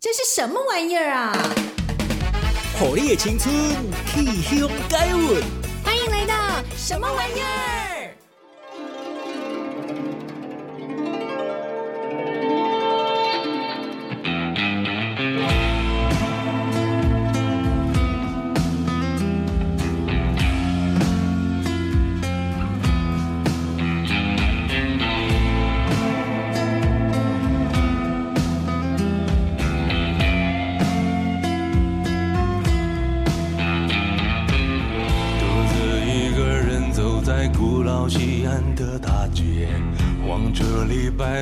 [0.00, 1.32] 这是什么玩意儿啊？
[2.78, 3.52] 火力的青春，
[4.06, 5.42] 气象改运。
[5.82, 7.77] 欢迎来到什么玩意儿？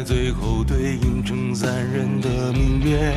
[0.06, 3.12] 最后对应成三人的明月，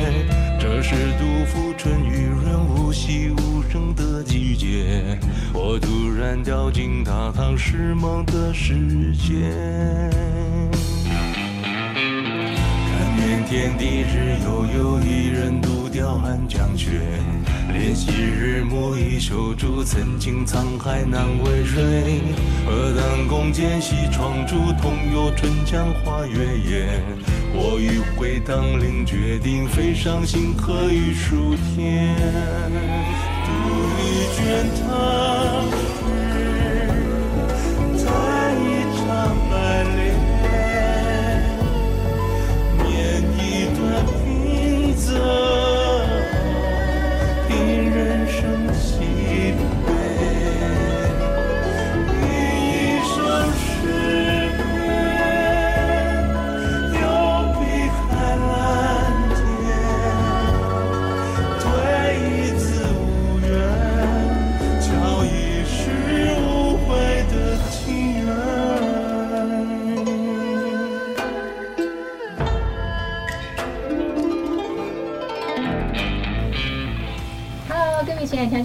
[0.58, 5.16] 这是杜甫春雨润物细无声的季节。
[5.54, 8.74] 我突然掉进大唐诗梦的世
[9.12, 9.52] 界，
[12.90, 17.02] 看遍天地日悠悠，一人独钓寒江雪。
[17.70, 22.20] 怜惜日暮已修竹，曾经沧海难为水。
[22.66, 27.00] 何当共剪西窗烛，同游春江花月夜。
[27.52, 32.14] 我欲回当凌，决定飞上星河与数天。
[33.46, 33.50] 独
[33.96, 34.02] 立
[34.36, 35.29] 卷汤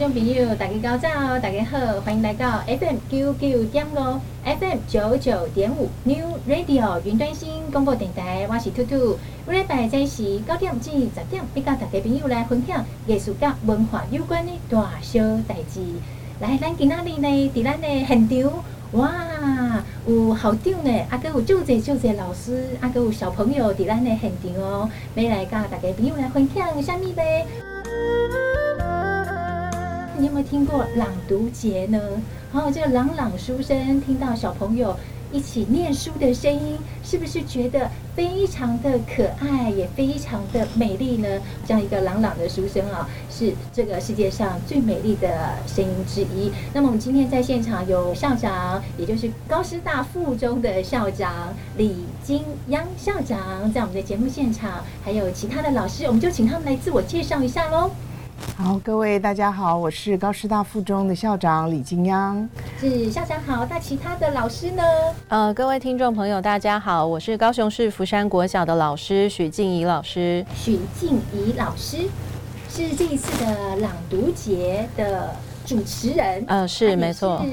[0.10, 9.18] 朋友，大家高照，大家好，欢迎来到 FM 九九点五，FM 九九点五 New Radio 云端新广播电台，我是兔兔。
[9.48, 15.82] 每礼拜在时九点至十点，要跟大家朋友来分享艺术甲文化有关的大小代志。
[16.40, 18.54] 来，咱今仔日呢，伫咱的现场，
[18.92, 19.12] 哇，
[20.06, 27.48] 有校长呢，啊，阁有就侪就侪老师，啊，阁有小朋友伫咱的现场哦，要来甲大家朋友来分享什么呗？
[30.18, 32.00] 你有没有听过朗读节呢？
[32.54, 34.96] 然后这个朗朗书声，听到小朋友
[35.32, 41.28] 一起念书的声音，是不是觉得非常的可爱，也非常的美丽呢？
[41.68, 45.28] 这样一个朗朗的书声啊，是这个世界上最美丽的
[45.68, 46.50] 声音之一。
[46.74, 57.92] 那么我们今天在现场有校长，也就是高师大附中的校长李金央校长，在我们的节目现场，还有其他的老师，我们就请他们来自我介绍一下喽。
[58.58, 62.48] 好，各位大家好，我是高师大附中的校长李金央。
[62.80, 64.84] 是校长好，那其他的老师呢？
[65.28, 70.46] 呃，各位听众朋友，大家好，我是高雄市福山国小的老师许静怡老师。
[70.56, 71.98] 许静怡老师
[72.70, 75.34] 是这一次的朗读节的
[75.66, 76.44] 主持人。
[76.48, 77.44] 呃，是没错。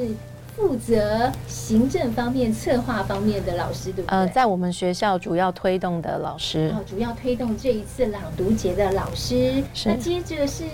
[0.55, 4.17] 负责行政方面、策划方面的老师，对不对？
[4.17, 9.63] 呃，在我们学校主要推动的老师，哦，主要推动这一次朗读节的老师。
[9.73, 9.89] 是。
[9.89, 10.65] 那接着是。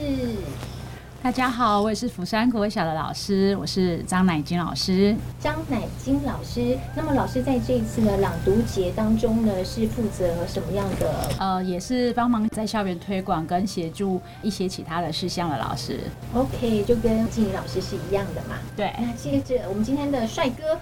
[1.21, 5.15] 大家好，我也是釜山国小的老师，我是张乃金老师。
[5.41, 11.29] 张乃金老师，那么老师在这一次的朗读节当中呢，是负责什么样的？
[11.41, 15.99] 呃，也是帮忙在校园推广跟协助一些其他的事项的老师。
[16.35, 18.55] OK，就跟静怡老师是一样的嘛。
[18.77, 18.95] 对。
[18.99, 20.79] 那接着我们今天的帅哥。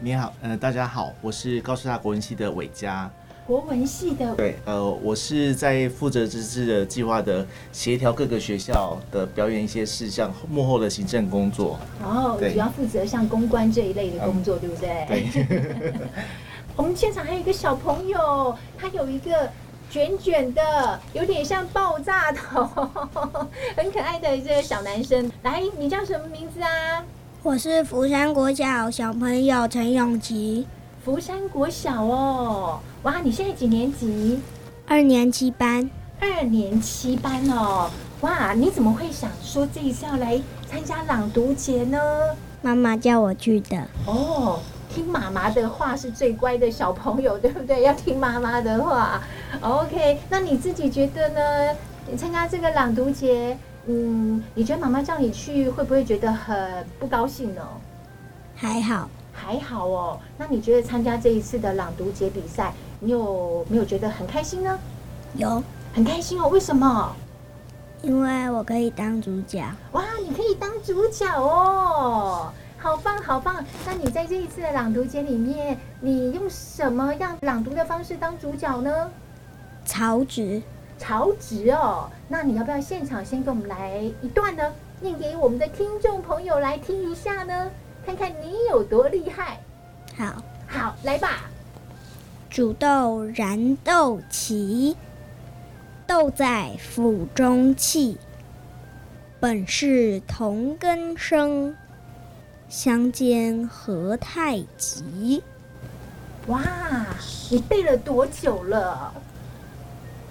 [0.00, 3.08] 你好，呃，大家好，我是高师大国文系的伟嘉。
[3.48, 11.78] 国文系的对，呃，我是在负责这次的计划的协调各个学校的表演一些事项，幕后的行政工作。
[12.04, 15.06] 哦，主要负责像公关这一类的工作，嗯、对不对？
[15.08, 15.92] 对。
[16.76, 19.50] 我们现场还有一个小朋友，他有一个
[19.88, 22.68] 卷卷的，有点像爆炸头，
[23.74, 25.32] 很可爱的这个小男生。
[25.42, 27.02] 来，你叫什么名字啊？
[27.42, 30.66] 我是福山国小小朋友陈永琪。
[31.08, 34.40] 福山国小哦，哇，你现在几年级？
[34.86, 35.88] 二年级班。
[36.20, 37.90] 二年七班哦，
[38.20, 40.38] 哇，你怎么会想说这一次要来
[40.70, 41.98] 参加朗读节呢？
[42.60, 43.88] 妈妈叫我去的。
[44.04, 44.60] 哦，
[44.90, 47.84] 听妈妈的话是最乖的小朋友，对不对？
[47.84, 49.22] 要听妈妈的话。
[49.62, 51.74] OK，那你自己觉得呢？
[52.06, 53.56] 你参加这个朗读节，
[53.86, 57.62] 嗯，你觉得妈妈叫你去，会不会觉得很不高兴呢？
[58.54, 59.08] 还好。
[59.48, 64.78] 还好哦，那你觉得参加这一次的朗读节比赛，你有没有觉得很开心呢？
[65.36, 65.62] 有，
[65.94, 66.48] 很开心哦。
[66.48, 67.16] 为什么？
[68.02, 69.64] 因为我可以当主角。
[69.92, 73.64] 哇，你可以当主角哦，好棒好棒！
[73.86, 79.10] 那你在这一次的朗读节里面，你用什么样朗读的方式当主角呢？
[79.86, 80.60] 曹植，
[80.98, 82.10] 曹植哦。
[82.28, 84.62] 那你要不要现场先给我们来一段呢？
[85.00, 87.70] 念给我们的听众朋友来听一下呢？
[88.08, 89.60] 看看你有多厉害。
[90.16, 91.42] 好，好，来吧。
[92.48, 94.96] 煮豆燃豆萁，
[96.06, 98.16] 豆在釜中泣。
[99.38, 101.76] 本是同根生，
[102.70, 105.42] 相煎何太急。
[106.46, 106.64] 哇，
[107.50, 109.12] 你背了多久了？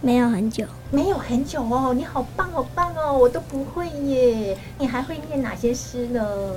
[0.02, 1.94] 没有很久，没有很久哦。
[1.94, 4.58] 你好棒，好棒哦，我都不会耶。
[4.80, 6.20] 你还会念哪些诗呢？《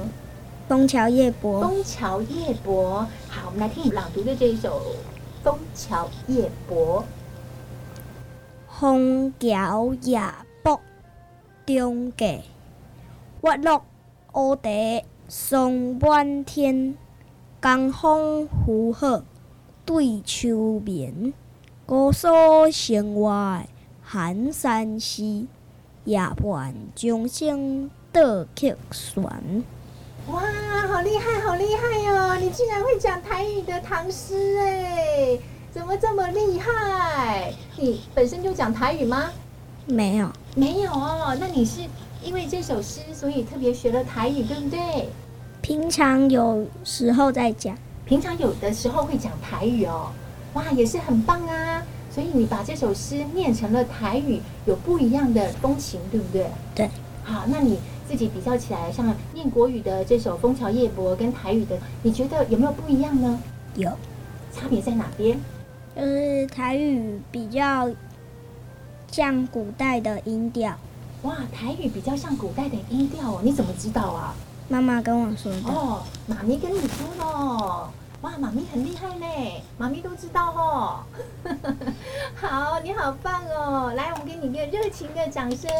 [0.70, 1.64] 枫桥夜泊》。
[1.69, 3.00] 《枫桥夜泊》。
[3.28, 4.81] 好，我们来听你朗读的这一首。
[5.43, 7.05] 枫桥夜泊，
[8.69, 10.20] 枫桥夜
[10.62, 10.81] 泊
[11.67, 12.26] 中价，
[13.43, 13.84] 月落
[14.34, 16.96] 乌啼霜满天。
[17.61, 19.25] 江风拂晓
[19.84, 21.32] 对秋眠，
[21.84, 22.28] 姑苏
[22.70, 23.69] 城外
[24.05, 25.49] 寒山寺，
[26.05, 29.64] 夜半钟声倒客船。
[30.32, 30.41] 哇，
[30.87, 32.37] 好厉害，好厉害哟、哦！
[32.41, 35.38] 你竟然会讲台语的唐诗哎，
[35.73, 37.53] 怎么这么厉害？
[37.77, 39.31] 你本身就讲台语吗？
[39.87, 41.37] 没有，没有哦。
[41.41, 41.81] 那你是
[42.23, 45.09] 因为这首诗，所以特别学了台语，对不对？
[45.61, 50.12] 平常有时候在讲，平常有的时候会讲台语哦。
[50.53, 51.82] 哇，也是很棒啊！
[52.09, 56.47] 所以你把这首诗念成了台语，有不一样的风情，对不对？
[56.75, 56.91] 对。
[57.25, 57.81] 好，那你。
[58.10, 63.38] 自己比较起来，像念国语的这首《枫桥夜泊》跟台语的，你觉得有没有不一样呢？
[63.76, 63.88] 有，
[64.52, 65.38] 差别在哪边？
[65.94, 67.88] 就是台语比较
[69.12, 70.74] 像古代的音调。
[71.22, 74.34] 哇，台语比较像古代的音调哦，你怎么知道啊？
[74.68, 75.58] 妈妈跟我说的。
[75.66, 77.88] 哦，妈咪跟你说哦。
[78.22, 79.26] 哇，妈咪很厉害呢，
[79.78, 81.04] 妈咪都知道哦。
[82.34, 83.92] 好，你好棒哦！
[83.94, 85.70] 来，我们给你一个热情的掌声。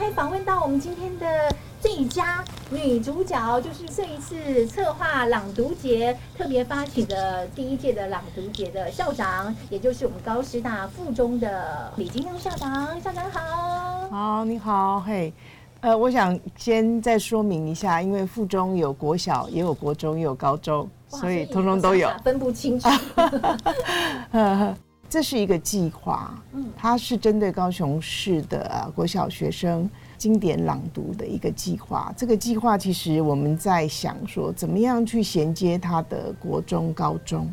[0.00, 12.98] 我们赶快访问到我们今天的最佳女主角，就是这一次策划朗读节特别发起的第一届的朗读节的校长，也就是我们高师大附中的李金亮校长。
[13.02, 15.30] 校长好，好，你好，嘿，
[15.80, 22.88] 呃，我想先再说明一下，因为附中有国小，也有国中，也有高中，所以通通都有，分不清楚。
[25.10, 32.14] 这是一个计划，嗯，它是针对高雄市的国小学生经典朗读的一个计划。
[32.16, 37.52] 这个计划其实我们在想说，怎么样去衔接他的国中、高中，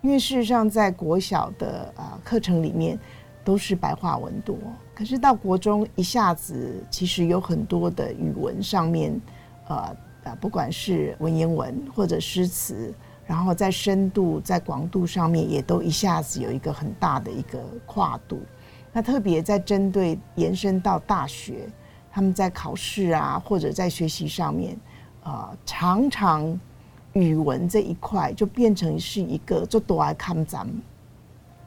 [0.00, 2.98] 因为事实上在国小的啊课程里面，
[3.44, 4.56] 都是白话文多。
[4.94, 9.20] 可是到国中一下子，其实有很多的语文上面，
[9.68, 12.94] 呃呃，不管是文言文或者诗词，
[13.26, 18.40] 然后在深度、在广度上面，也都一下子有一个很大的一个跨度。
[18.92, 21.68] 那特别在针对延伸到大学，
[22.12, 24.76] 他们在考试啊，或者在学习上面，
[25.24, 26.60] 呃，常常
[27.14, 30.80] 语文这一块就变成是一个就多爱看咱们。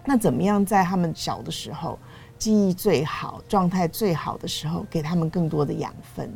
[0.06, 2.00] 那怎么样在他们小的时候，
[2.38, 6.32] 记忆最好、状态最好的时候，给他们更多的养分？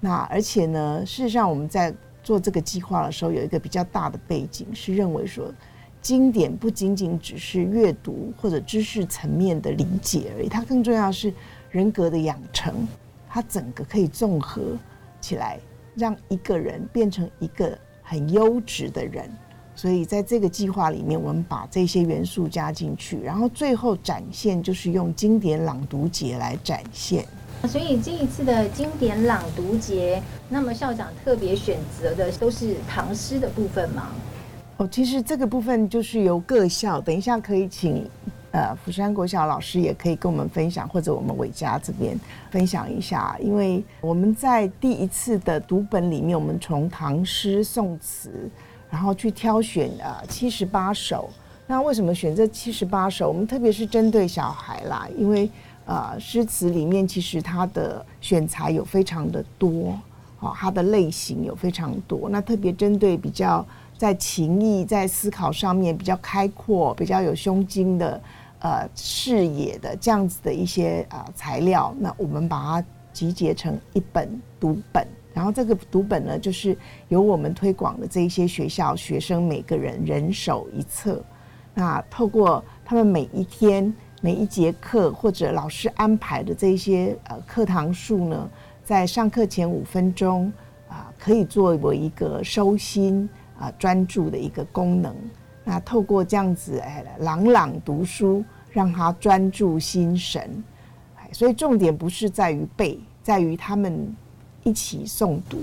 [0.00, 5.52] 那而且呢，事实上我们在做这个计划的时候，有一个比较大的背景，是认为说。
[6.00, 11.32] 经典不仅仅只是阅读或者知识层面的理解而已，它更重要是
[11.70, 12.74] 人格的养成，
[13.28, 14.76] 它整个可以综合
[15.20, 15.60] 起来，
[15.94, 19.30] 让一个人变成一个很优质的人。
[19.76, 27.24] 所以在这个计划里面，我们把这些元素加进去，然后最后展现就是用经典朗读节来展现。
[27.68, 34.08] 所以这一次的经典朗读节，那么校长特别选择的都是唐诗的部分吗？
[34.78, 38.04] 哦，其实这个部分就是由各校，等一下可以请
[38.50, 42.18] 呃福山国小老师也可以跟我们分享，或者我们伟嘉这边
[42.50, 48.50] 分享一下，因为我们在第一次的读本里面，我们从唐诗宋词，
[48.90, 51.30] 然后去挑选呃七十八首。
[51.64, 53.28] 那为什么选这七十八首？
[53.28, 55.48] 我们特别是针对小孩啦，因为
[55.92, 59.98] 呃诗词里面其实它的选材有非常的多，
[60.40, 62.28] 哦，它的类型有非常多。
[62.30, 63.64] 那特别针对比较。
[63.98, 68.20] 在情意、在思考上面比较开阔、比较有胸襟的
[68.58, 76.76] 呃视野的这样子的一些呃材料，那我们把它集结成一本读本，然后这个读本呢，就是
[77.10, 81.22] 由我们推广的这一些学校学生每个人人手一册，
[81.72, 88.50] 那透过他们每一天每一节课或者老师安排的这些呃课堂数呢，
[88.82, 90.50] 在上课前五分钟
[90.88, 93.28] 啊、可以作为一个收心。
[93.58, 95.14] 啊，专注的一个功能。
[95.62, 100.64] 那透过这样子，哎，朗朗读书，让他专注心神。
[101.30, 104.12] 所以重点不是在于背，在于他们
[104.64, 105.62] 一起诵读。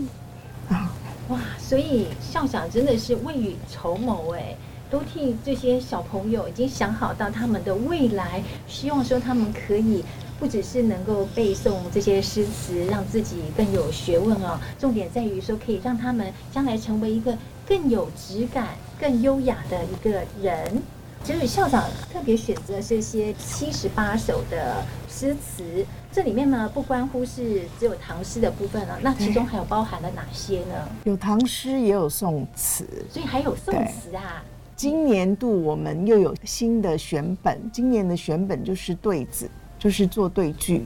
[0.69, 0.89] 啊，
[1.27, 1.41] 哇！
[1.57, 4.55] 所以校长真的是未雨绸缪，哎，
[4.89, 10.03] 都替这些小朋友已经想好到他们的未来，希望说他们可以。
[10.39, 14.57] 不只是能够背诵这些诗词，让自己更有学问哦。
[14.79, 20.81] 重点在于说，可以让他们将来成为一个更有质感、更优雅的一个人。
[21.25, 30.87] 所以校长特别选择这些七十八首的诗词，这里面呢，不关乎是只有唐诗的部分了，那其中还有包含了哪些呢？
[31.03, 34.41] 有唐诗，也有宋词，所以还有宋词啊。
[34.79, 39.49] 今年度我们又有新的选本，今年的选本就是对子。
[39.77, 40.85] 就是做对句，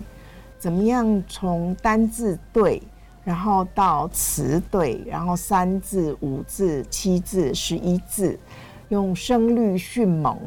[0.58, 2.82] 怎么样从单字对，
[3.24, 8.38] 然后到词对，然后三字、五字、七字、十一字，
[8.90, 10.38] 用声律迅猛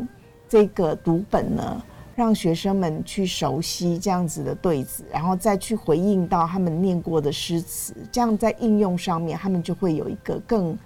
[0.48, 1.80] 这个读本呢，
[2.16, 10.76] 让学生们去熟悉这样子的对子，然后再去回应到他们念过的诗词，这样在应用上面，他们就会有一个更。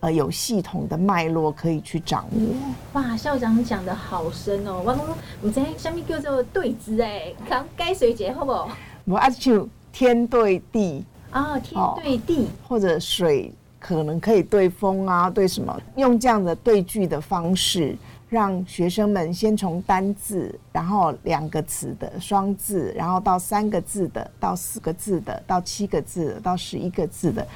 [0.00, 2.40] 呃，有系统的脉络可以去掌握。
[2.94, 4.82] 哇，校长讲的好深哦！
[4.84, 5.06] 我讲，
[5.42, 8.70] 你在下面叫做对子哎，讲该谁解好不好？
[9.04, 15.78] 我阿就天对地啊，天对地，或者水可能可以对风啊，对什么？
[15.96, 17.94] 用这样的对句的方式，
[18.30, 27.46] 让学生们先从单字，然后两个词的双字，然后到三个字的，到四个字的，到七个字的，到十一个字的。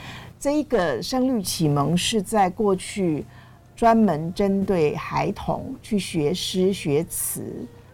[0.44, 3.24] 这一个声律启蒙是在过去
[3.74, 7.40] 专门针对孩童去学诗学词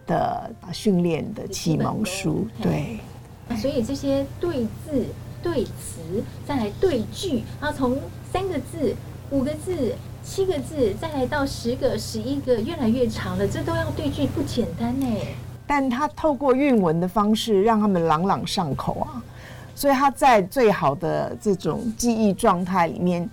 [0.05, 2.99] 的训练的启蒙书，对。
[3.55, 5.05] 所以这些对字、
[5.41, 7.97] 对词，再来对句，然后从
[8.33, 8.93] 三个字、
[9.29, 15.07] 五个字、七个字，再来到十个、十一个，越来越长了，这都要对句，不简单呢。
[15.65, 19.23] 但他透过韵文的方式，让他们朗朗上口啊。
[19.75, 23.27] 所以他在最好的这种记忆状态里面，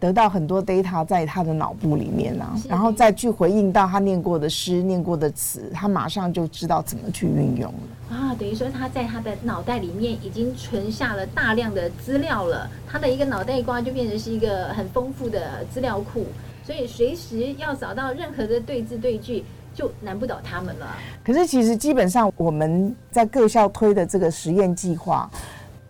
[0.00, 8.34] 得到很多 data 在他的脑部里面啊，然后再去回应到他念过的诗、念过的词，他马上就知道怎么去运用了啊。
[8.34, 16.26] 等于说他在他的脑袋里面已经存下了大量的资料了，他的一个脑袋瓜就变成是一个很丰富的资料库，
[16.66, 20.86] 所以随时要找到任何的对字对句，就难不倒他们了。
[21.24, 25.30] 可是其实基本上我们在各校推的这个实验计划。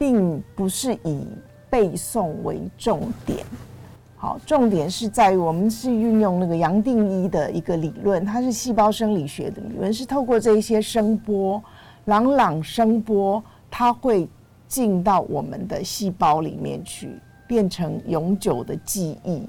[0.05, 1.27] 并不是以
[1.71, 3.43] 背诵为重点，
[4.19, 11.63] 好，重点是在于我们是运用那个杨定一的一个理论，它是细胞生理学的理论，是透过这一些声波，
[12.05, 14.29] 朗朗声波，它会
[14.69, 19.49] 进到我们的细胞里面去，变成永久的记忆。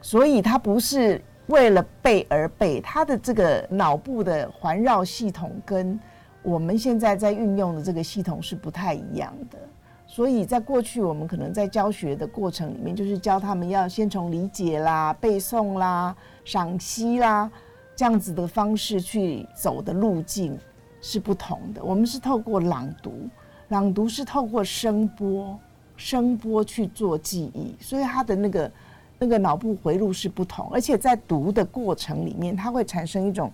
[0.00, 6.00] 所以它不是为了背而背，它的这个脑部的环绕系统跟
[6.42, 9.58] 我们现在在运用的这个系统是不太一样的。
[10.06, 17.50] 所以在过去，我们可能在教学的过程里面，就是教他们要先从理解啦、背诵啦、赏析啦
[17.94, 20.58] 这样子的方式去走的路径
[21.02, 21.84] 是不同的。
[21.84, 23.28] 我们是透过朗读，
[23.68, 25.58] 朗读是透过声波、
[25.94, 28.72] 声波去做记忆，所以他的那个
[29.18, 33.52] 那个脑部回路是不同，而且在读的过程里面，它会产生一种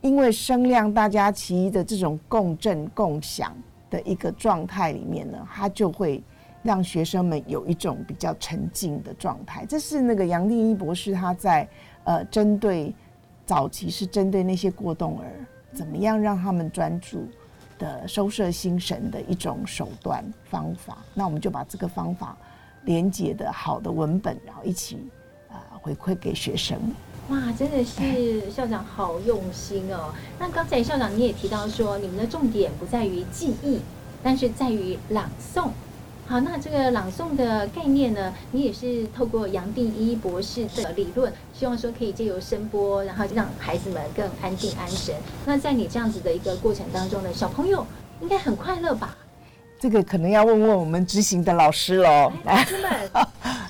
[0.00, 3.56] 因为声量大家齐的这种共振共享。
[3.90, 6.22] 的一个状态里面呢，它就会
[6.62, 9.64] 让学生们有一种比较沉静的状态。
[9.64, 11.66] 这是那个杨定一博士他在
[12.04, 12.94] 呃针对
[13.46, 15.32] 早期是针对那些过动儿，
[15.72, 17.26] 怎么样让他们专注
[17.78, 20.98] 的收摄心神的一种手段方法。
[21.14, 22.36] 那我们就把这个方法
[22.84, 24.96] 连接的好的文本，然后一起
[25.48, 26.78] 啊、呃、回馈给学生。
[27.28, 30.14] 哇，真的是 校长好用心哦！
[30.38, 33.80] 那刚才校长你也提到说，你们的重点不在于记忆，
[34.22, 35.68] 但是在于朗诵。
[36.26, 45.14] 好，那这个朗诵的概念呢，你也是透过杨定一博士的理论，希望说可以借由声波，然后让孩子们更安定安神。
[45.44, 47.86] 那在你这样子的一个过程当中呢，小朋友
[48.22, 49.14] 应该很快乐吧？
[49.78, 52.32] 这个可能要问问我们执行的老师喽。
[52.44, 52.90] 老师们。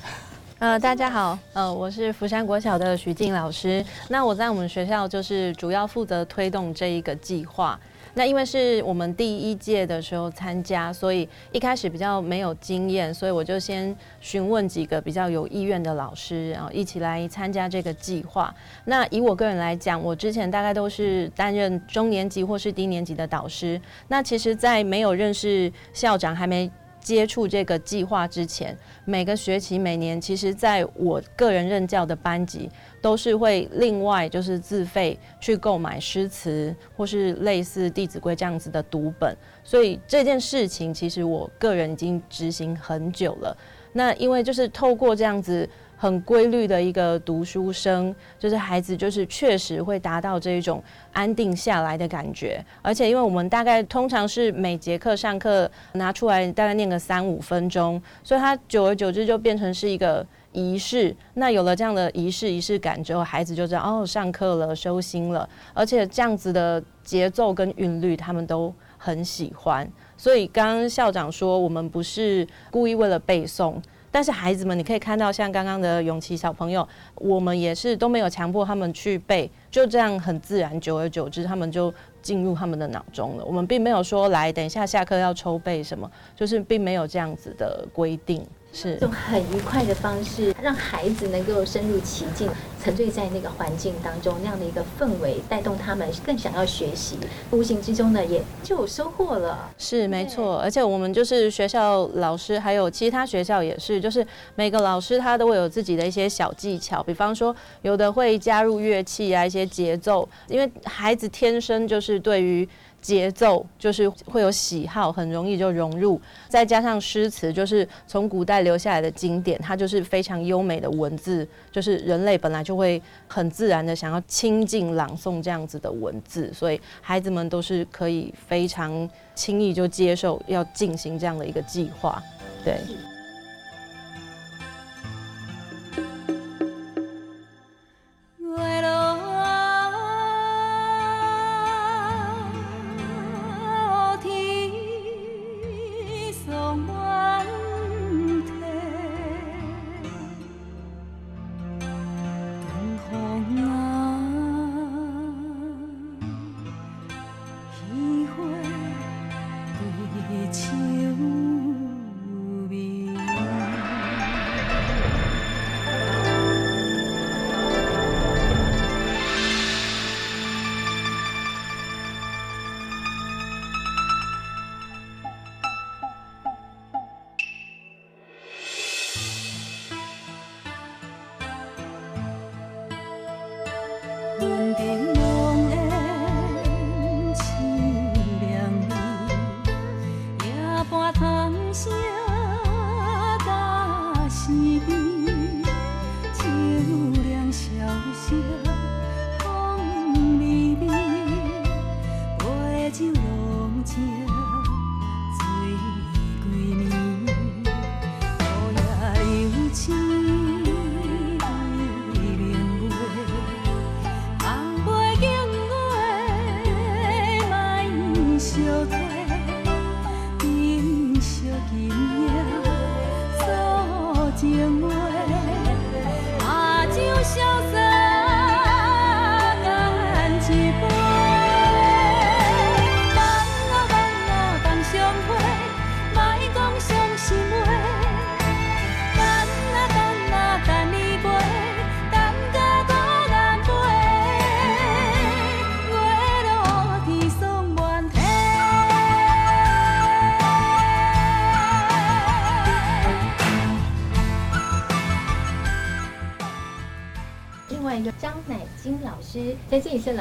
[0.59, 3.83] 呃，大家好，呃，我是福山国小的徐静老师。
[4.09, 7.79] 那我在我们学校就是主要负责推动这一个计划。
[8.13, 18.53] 那因为是我们第一届的时候参加，所以一开始比较没有经验，所以我就先询问几个比较有意愿的老师，然后一起来参加这个计划。
[18.83, 23.79] 那以我个人来讲，我之前大概都是担任中年级或是低年级的导师。
[24.09, 26.69] 那其实，在没有认识校长，还没
[27.01, 32.69] 接触这个计划之前，每个学期每年，其实在我个人任教的班级，
[33.01, 43.55] 都是会另外就是自费去购买诗词或是类似《弟子规》这样子的读本，所以这件事情其实我个人已经执行很久了。
[43.93, 45.67] 那因为就是透过这样子。
[46.01, 50.81] 很规律的一个读书声，就是孩子就是确实会达到这一种
[51.11, 61.13] 安定下来的感觉，而且因为我们大概通常是每节课上课拿出来大概念个三五分钟，所以他久而久之就变成是一个仪式。
[61.33, 69.85] 那有了这样的仪式仪式感之后，孩子就知道哦，上课了，收心了，而且这样子的节奏跟韵律他们都很喜欢。
[70.15, 73.75] 所以刚刚校长说，我们不是故意为了背诵。
[74.11, 83.45] 但是孩子们，你可以看到，像刚刚的永琪小朋友，我们也是都没有强迫他们去背，就这样很自然，久而久之，他们就进入他们的脑中了。
[83.45, 88.45] 我们并没有说来，等一下下课要抽背什么，就是并没有这样子的规定。
[88.71, 92.49] 是用很愉快的方式，让孩子能够深入其境，
[92.81, 97.17] 沉醉在那个环境当中，那样的一个氛围，带动他们更想要学习，
[97.51, 99.69] 无形之中呢，也就有收获了。
[99.77, 112.67] 是没错，而且我们就是学校老师，还有其他学校也是，就是每个老师他都会有自己的一些小技巧，比方说有的会加入乐器啊，一些节奏，因为孩子天生就是对于。
[113.01, 132.21] 节奏就是会有喜好，很容易就融入，再加上诗词，就是从古代留下来的经典，它就是非常优美的文字，就是人类本来就会很自然的想要亲近朗诵这样子的文字，所以孩子们都是可以非常轻易就接受要进行这样的一个计划，
[132.63, 132.79] 对。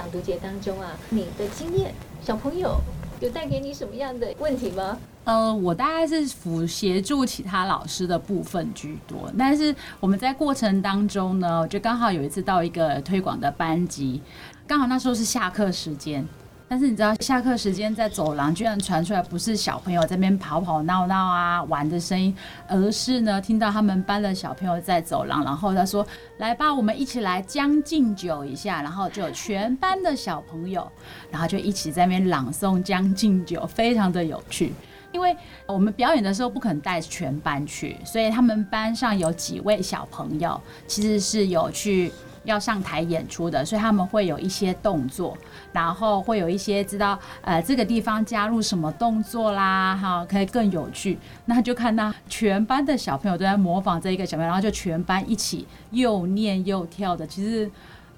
[0.09, 2.81] 读节当中啊，你的经验，小朋友
[3.21, 4.99] 有带给你什么样的问题吗？
[5.25, 14.23] 呃，我大概是辅协助其他老师的部分居多，但是我们在过程当中呢，就刚好有一次到一个推广的班级，
[14.67, 16.27] 刚好那时候是下课时间。
[16.71, 22.37] 但是你知道，下课时间在走廊居然传出来不是小朋友在边跑跑闹闹啊玩的声音，
[22.69, 30.87] 而是呢听到他们班的小朋友在走廊，然后他说：“来吧，我们一起来将进酒一下。”然后就有全班的小朋友，
[31.31, 34.75] 然后就一起在那边朗诵《将进酒》，非常的有趣。
[35.11, 42.13] 因为我们表演的时候不可能带全班去，所以他们班上有几位小朋友其实是有去。
[42.45, 45.37] 要上台演出的，所以他们会有一些动作，
[45.73, 51.19] 然后会有一些知道，呃，这个地方加入什么动作啦，哈，可以更有趣。
[51.47, 57.71] 那就看到全班的小朋友都在模仿这一个小朋友，然后就全班一起又念又跳的，其实。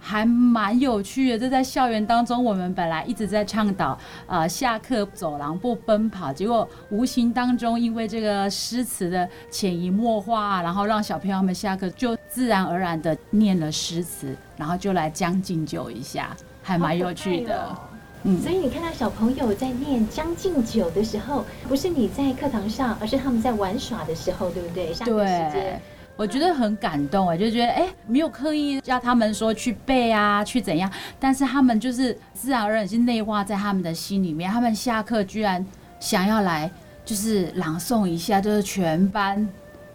[0.02, 16.34] 还蛮有趣的，这在校园当中，我们本来一直在倡导，呃，下课走廊不奔跑，结果无形当中，因为这个诗词的潜移默化，然后让小朋友们下课就自然而然的念了诗词，然后就来将进酒一下，
[16.70, 17.64] 还蛮有趣的。
[17.64, 17.76] 哦、
[18.22, 24.94] 嗯，所以你看到小朋友在念将进酒的时候，不是你在课堂上，而是他们在玩耍的时候，对不对？
[24.94, 25.80] 下课时间。
[26.16, 34.48] 我觉得很感动哎，就觉得哎，没有刻意叫他们说去背啊，去怎样，但是他们就是自然而然是内化在他们的心里面。
[34.48, 35.64] 他们下课居然
[35.98, 36.70] 想要来，
[37.04, 39.48] 就是朗诵一下，就是全班，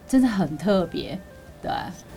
[0.08, 1.18] 真的很特别。
[1.62, 1.72] 对，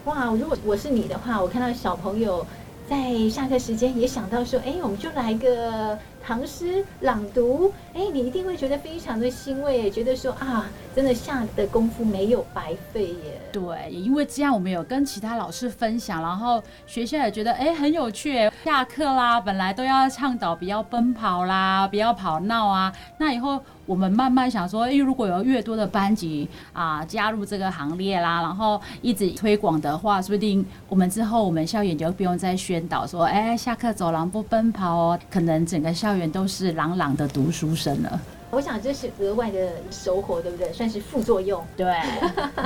[0.07, 2.47] 哇，如果我是你的话，我看到小朋友
[2.88, 5.98] 在下课时间也想到说，哎，我们就来个。
[6.24, 13.40] 唐诗朗读，哎，你一定会觉得非常的欣慰，觉得说啊，真的下的功夫没有白费耶。
[13.52, 18.50] 对，也因为这样，我们有跟其他老师分享，然后学校也觉得哎很有趣。
[18.64, 36.29] 下课啦，本来都要倡导不要奔跑啦，不要跑闹啊，那以后我们慢慢想说，哎，如果有越多的班级啊加入这个行列啦，然后一直推广的话，说不定我们之后我们校园就不用再宣导说，哎，下课走廊不奔跑哦，可能整个校园。
[36.31, 40.71] 都是朗朗的读书声了，我想这是额外的收获，对不对？
[40.73, 41.64] 算是副作用。
[41.75, 41.87] 对，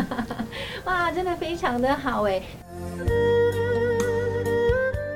[0.84, 2.42] 哇，真的非常的好哎。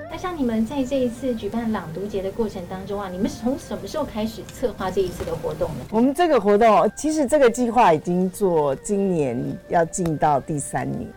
[0.09, 5.85] 那像你们在这一次举办朗读节的过程当中啊，你们是从什么时候开始策划这一次的活动呢？
[5.91, 9.37] 我们这个活动其实这个计划已经做，今年
[9.69, 11.11] 要进到第三年。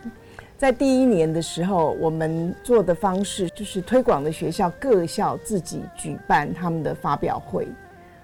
[0.60, 7.66] 在第一年的时候，我们做的方式就是推广的学校各校自己举办他们的发表会，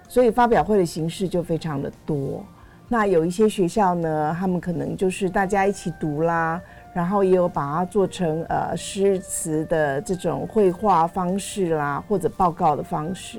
[0.06, 2.44] 所以发表会的形式就非常的多。
[2.88, 6.60] 那有一些学校呢，他们可能就是大家一起读啦，
[6.92, 13.38] 然后也有把它做成呃诗词的这种绘画方式啦，或者报告的方式，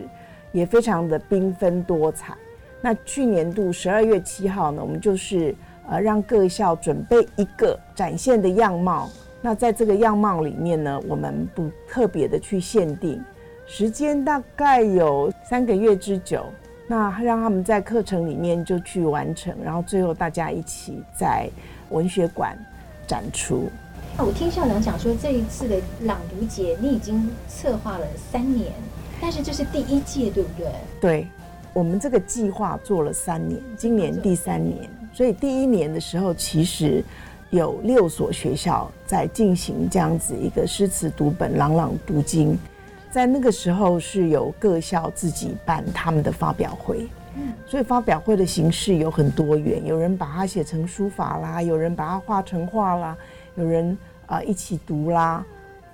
[0.51, 2.35] 也非常的缤纷多彩。
[2.81, 5.53] 那去年度十二月七号呢，我们就是。
[5.87, 9.09] 呃，让各校准备一个展现的样貌。
[9.41, 13.23] 那在这个样貌里面呢，我们不特别的去限定
[13.65, 16.45] 时间，大概有三个月之久。
[16.89, 21.49] 那让他们在课程里面就去完成，然后最后大家一起在
[21.89, 22.57] 文学馆
[23.05, 23.69] 展出。
[24.17, 28.71] 那我听校长讲说，这一次的朗读节你已经策划了三年，
[29.21, 30.71] 但是这是第一届，对不对？
[31.01, 31.27] 对，
[31.73, 34.89] 我们这个计划做了三年，今年第三年。
[35.17, 37.03] 所以第一年的时候，其实
[37.49, 42.55] 有六所学校在进行这样子一个诗词读本、朗朗读经。
[43.09, 47.07] 在那个时候，是由各校自己办他们的发表会。
[47.65, 53.17] 所以发表会的形式有很多元，有人把它写成书法啦，有人把它画成画啦，
[53.55, 55.43] 有人啊一起读啦。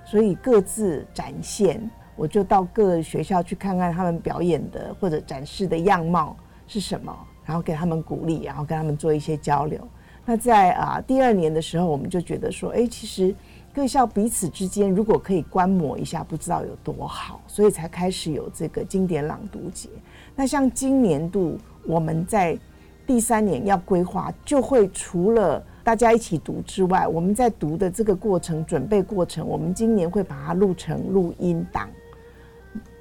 [0.03, 1.81] 所以各自展现，
[2.17, 6.35] 我就到各学校去看看他们表演的或者展示的样貌
[6.67, 7.17] 是什么。
[7.45, 9.79] 然后给他们鼓励，然后跟他们做一些交流。
[10.25, 13.35] 那在啊第二年的时候，我们就觉得说，哎，其实
[13.73, 19.89] 各校彼此之间如果可以观摩一下，不知道有多好，所以才开始有这个经典朗读节。
[20.35, 22.57] 那像今年度我们在
[23.05, 31.89] 第三年要规划，就会除了大家一起读之外，我们在读的这个过程、准备过程，我们今年会把它录成录音档，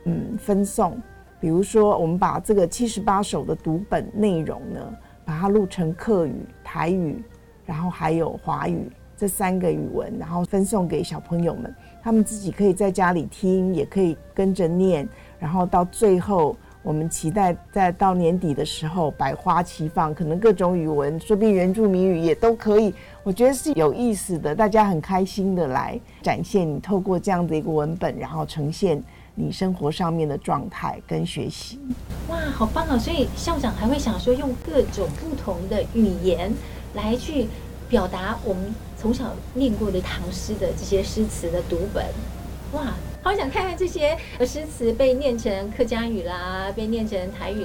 [0.07, 1.01] 嗯，分送。
[1.43, 4.81] 比如说，我们把这个七十八首的读本内容呢，
[5.25, 7.21] 把它录成客语、台语，
[7.67, 15.09] 然后还有华语这三个语文，然后分送给小朋友们，他们自己可以在家里听，也可以跟着念，
[15.41, 16.57] 然后到最后。
[16.85, 22.93] 我们期待在到年底的时候百花齐放，可能各种语文，说不定原住民语也都可以。
[23.23, 29.01] 我觉得是有意思的，大家很开心的来展现你透过这样的一个文本，然后呈现
[29.35, 31.79] 你生活上面的状态跟学习。
[32.29, 32.99] 哇，好棒哦！
[32.99, 36.53] 所以校长还会想说，用各种不同的语言
[36.95, 37.47] 来去
[37.89, 42.05] 表达我们从小念过的唐诗的这些诗词的读本。
[42.73, 42.95] 哇！
[43.25, 47.65] 好想看看这些诗词被念成客家语啦，被念成台语。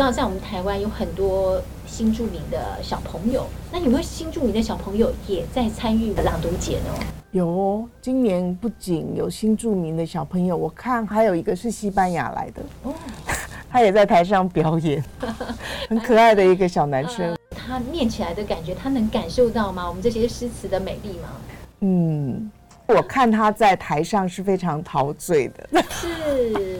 [0.00, 7.04] 知道，在我们台湾有很多新著名的小朋友，那有没有新著名的小朋友也在参与朗读节呢？
[7.32, 12.94] 有哦，今年不仅有新著名的小朋友，我看还有一个是西班牙来的哦，
[13.70, 15.04] 他也在台上表演，
[15.90, 17.36] 很可爱的一个小男生。
[17.50, 19.86] 他念起来的感觉，他能感受到吗？
[19.86, 21.28] 我们这些诗词的美丽吗？
[21.80, 22.50] 嗯，
[22.86, 25.82] 我看他在台上是非常陶醉的。
[25.92, 26.78] 是，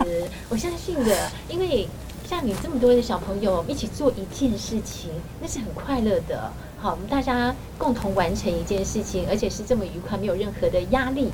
[0.49, 1.15] 我相信的，
[1.51, 1.87] 因为
[2.31, 6.49] 像你这么多的小朋友一起做一件事情，那是很快乐的。
[6.79, 11.33] 好，我们大家共同完成一件事情，而且是这么愉快，没有任何的压力。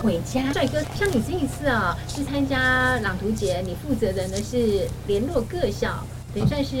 [0.00, 6.02] 回家，帅哥，像你这一次啊，是参加朗读节，你负责的呢是联络各校，
[6.34, 6.76] 等于算是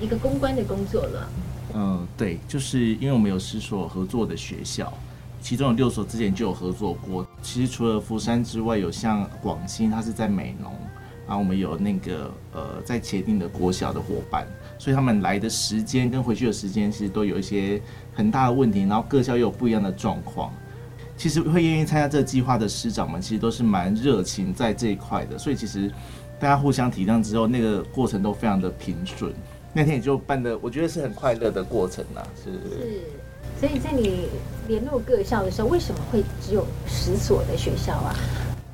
[0.00, 1.30] 一个公关的工作了。
[1.74, 4.92] 嗯，对，就是因为我们有十所合作的学校，
[5.40, 7.26] 其中有六所之前就有合作过。
[7.42, 10.72] 其实除了福山之外，有像广兴，它是在美浓，
[11.26, 14.46] 然后我们有那个呃在茄定的国小的伙伴，
[14.78, 17.80] 所以他们来的时间跟回去的时间其实都有一些
[18.14, 20.52] 很大的问题，然后各校又有不一样的状况。
[21.16, 25.90] 其实会愿意参加这个计划的师长们，其实都是蛮热情在这一块的，所以其实
[26.38, 29.32] 大家互相体谅之后，那个过程都非常的平顺。
[29.72, 32.22] 那天也就办的，我觉得是很快乐的过程啦。
[32.36, 33.02] 是是，
[33.58, 34.28] 所以在你
[34.68, 38.14] 联络各校的时候，为什么会只有十所的学校啊？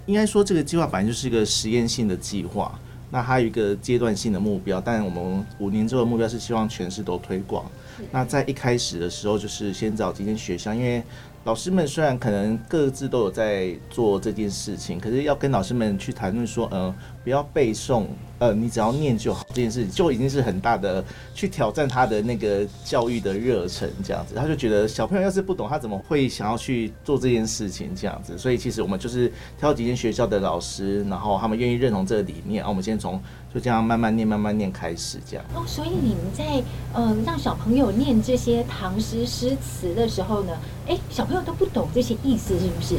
[0.05, 2.79] 应该说这个计划本来就是一个实验性的计划，
[3.11, 7.65] 那还有一个阶段性的目标，但我们五年之后的目标是希望全市都推广。
[8.11, 11.03] 那在一开始的时候，就是先找几间学校，因为。
[11.45, 18.07] 老师们虽然可能各自都有在做这件事情，可是要跟老师们去谈论说，呃，不要背诵，
[18.39, 21.03] 呃，你只要念就好，这件事情就已经是很大的
[21.35, 27.95] 去挑战他的那个教育的热忱，这样子，他就觉得小朋友要是不懂，他怎么会想要去做这件事情？
[27.95, 33.21] 这样子，所以其实我们就是挑几间学校的老师，然后他们愿意认同这个理念，然后我们先从
[33.55, 35.45] 就这样慢慢念、慢慢念开始，这样。
[35.55, 40.53] 哦，所以你们在呃让小朋友念这些唐诗诗词的时候呢，
[40.89, 42.97] 哎，小朋友都不懂这些意思，是不是？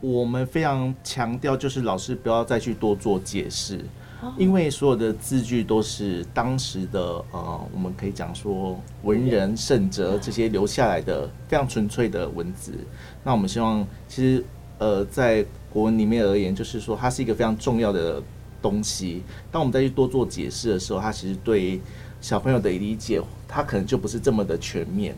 [0.00, 3.84] 我们非常强调，就是老师不要再去多做解释，
[4.36, 12.72] 因为所有的字句都是当时的呃，我们可以讲说文人圣哲这些留下来的非常纯粹的文字。
[13.22, 14.44] 那我们希望，其实
[14.78, 18.22] 呃，在国文里面而言，就是说它是一个非常重要的
[18.60, 19.22] 东西。
[19.52, 21.80] 当我们再去多做解释的时候，它其实对
[22.20, 25.14] 小朋友的理解，它可能就不是这么的全面。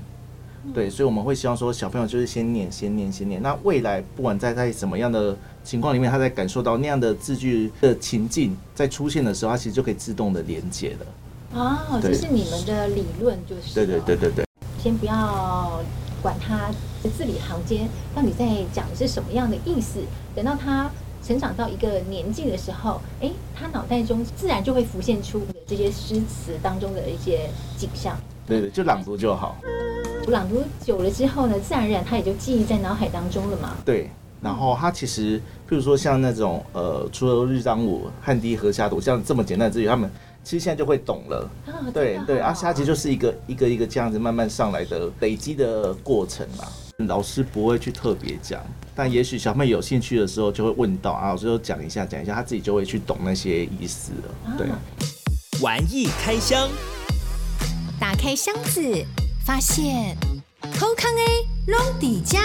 [0.74, 3.40] 对，所以我们会希望说，小朋友就是先念，先念，先念。
[3.40, 11.06] 那未来不管在在什么样的情况里面，他在感受到那样的字句的情境在出现的时候，他其实就可以自动的连接了。
[11.52, 14.44] 哦，这是你们的理论，就是对对对对对。
[14.82, 15.80] 先不要
[16.22, 16.70] 管他
[17.02, 20.00] 的字里行间到底在讲的是什么样的意思，
[20.34, 20.90] 等到他
[21.22, 28.16] 成长到一个年纪的时候，哎，他脑袋中自然就会浮现出这些诗词当中的一些景象。
[28.46, 29.56] 对对，就朗读就好。
[30.28, 33.76] 朗读久了之后呢，自然而然他也就记忆在脑海当中了嘛。
[33.84, 34.08] 对，
[34.42, 40.10] 然后他其实，譬如说像那种呃，除了日当午、汗滴禾下土，像这么简单的字语，他们
[40.42, 41.50] 其实现在就会懂了。
[41.66, 46.64] 哦、对对，啊，下集就是一个一个一个这样子慢慢上来的累积的过程嘛。
[47.06, 48.60] 老师不会去特别讲，
[48.94, 54.56] 但也许小妹有兴趣的时候就会问到啊，老师就讲一下讲一下，他自己就会去懂那些意思了。
[54.58, 54.66] 对，
[55.62, 56.68] 玩意开箱，
[57.98, 58.80] 打开箱子。
[59.42, 60.14] 发现
[60.78, 62.38] 好康诶，拢底家。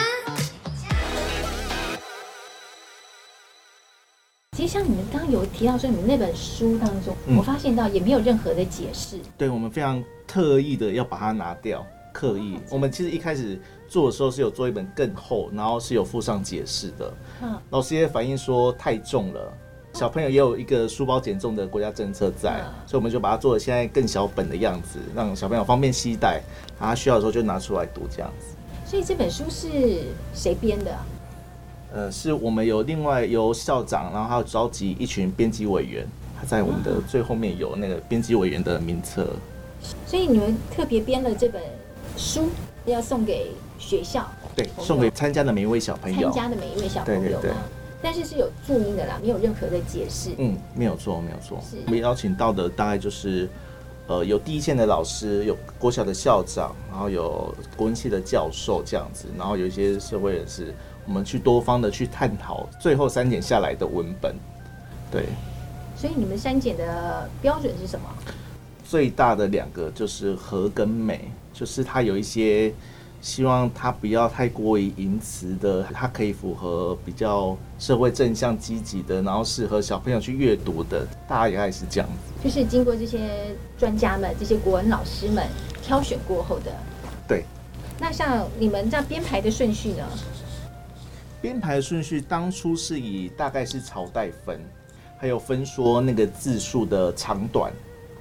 [4.56, 9.20] 其实像你们刚刚有提到说，你们那本书当中，我发现到也没有任何的解释。
[9.38, 12.58] 对，我们非常特意的要把它拿掉，刻意。
[12.70, 17.14] 我们其实一开始做的时候是有做一本更厚，然后是有附上解释的。
[17.44, 19.54] 嗯老师也反映说太重了。
[19.92, 26.42] 小朋友也有一个书包减重的国家政策在，嗯、所以我们就把它做的现在更小本的样子，让小朋友方便携带，
[26.80, 28.56] 他需要的时候就拿出来读这样子。
[28.86, 29.68] 所以这本书是
[30.34, 30.98] 谁编的？
[31.96, 36.06] 呃，是我们有另外由校长，然后还有召集一群编辑委员，
[36.38, 39.26] 他在我们的最后面有那个编辑委员的名册。
[40.06, 41.62] 所以你们特别编了这本
[42.18, 42.50] 书，
[42.86, 47.52] 要送给学校，对，送给参加的每一位小朋友，参加的每一位小朋友，对对对。
[48.02, 50.32] 但是是有注明的啦，没有任何的解释。
[50.38, 51.64] 嗯，没有错，没有错。
[51.86, 53.48] 我们邀请到的大概就是，
[54.08, 64.36] 呃，有第一线的老师，有国小的校长，然后有国文系的教授这样子，然后有一些社会人士，我们去多方的去探讨，最后删减下来的文本。
[65.12, 65.26] 对。
[65.96, 68.10] 所以你们删减的标准是什么？
[68.84, 72.74] 最大的两个就是和跟美，就是它有一些。
[73.22, 82.44] 希望它不要太过于淫词的，它可以符合比较社会正向积极的，然后适合小朋友去阅读的，大概也还是这样子。
[82.44, 85.44] 就是经过这些专家们、这些国文老师们
[85.82, 86.72] 挑选过后的。
[87.28, 87.46] 对。
[88.00, 90.08] 那像你们这样编排的顺序呢？
[91.46, 94.60] 编排的顺序当初是以大概是朝代分，
[95.16, 97.72] 还有分说那个字数的长短、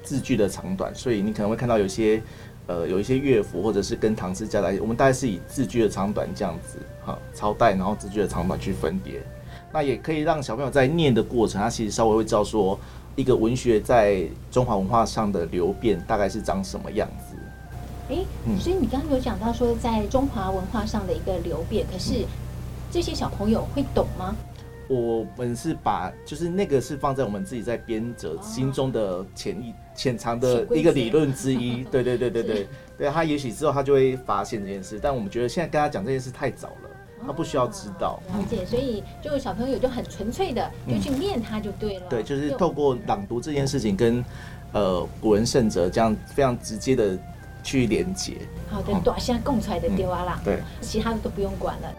[0.03, 2.23] 字句的长短，所以你可能会看到有些。
[2.67, 9.21] 呃，有一些乐府或者是跟唐诗加在一起，我们大概是以字句的长短这样子哈，朝代然后字句的长短去分别，
[9.71, 12.81] 那也可以让小朋友在念的过程，他其实稍微会知道说
[13.17, 17.37] 一个文学在中华文化上的流变大概是长什么样子。
[18.09, 22.25] 哎、欸，所以你刚刚有讲到说在中华文化上的一个流变，可是
[22.95, 24.37] 这些小朋友会懂吗？
[24.87, 29.75] 我们是把就是那个是放在我们自己在编者心中的潜意。
[29.97, 36.91] 潜藏的一个理论之一，对对对对对，对他也许之后他就会发现这件事，但我们觉得现在跟他讲这件事太早了，
[37.27, 38.21] 他不需要知道。
[38.29, 42.07] 了解，所以就小朋友就很纯粹的就去念他就对了。
[42.09, 44.25] 对，就是透过朗读这件事情跟
[44.73, 47.17] 呃古文圣哲这样非常直接的
[47.63, 48.35] 去连接。
[48.69, 51.95] 好的，短现在供出来的丢啊啦，对，其他的都不用管了。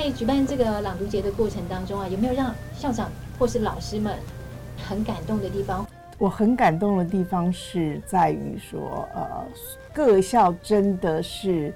[0.00, 4.16] 在举办这个朗读节的过程当中啊，有没有让校长或是老师们
[4.78, 5.86] 很感动的地方？
[6.16, 9.44] 我很感动的地方是在于说，呃，
[9.92, 11.70] 各校真的是，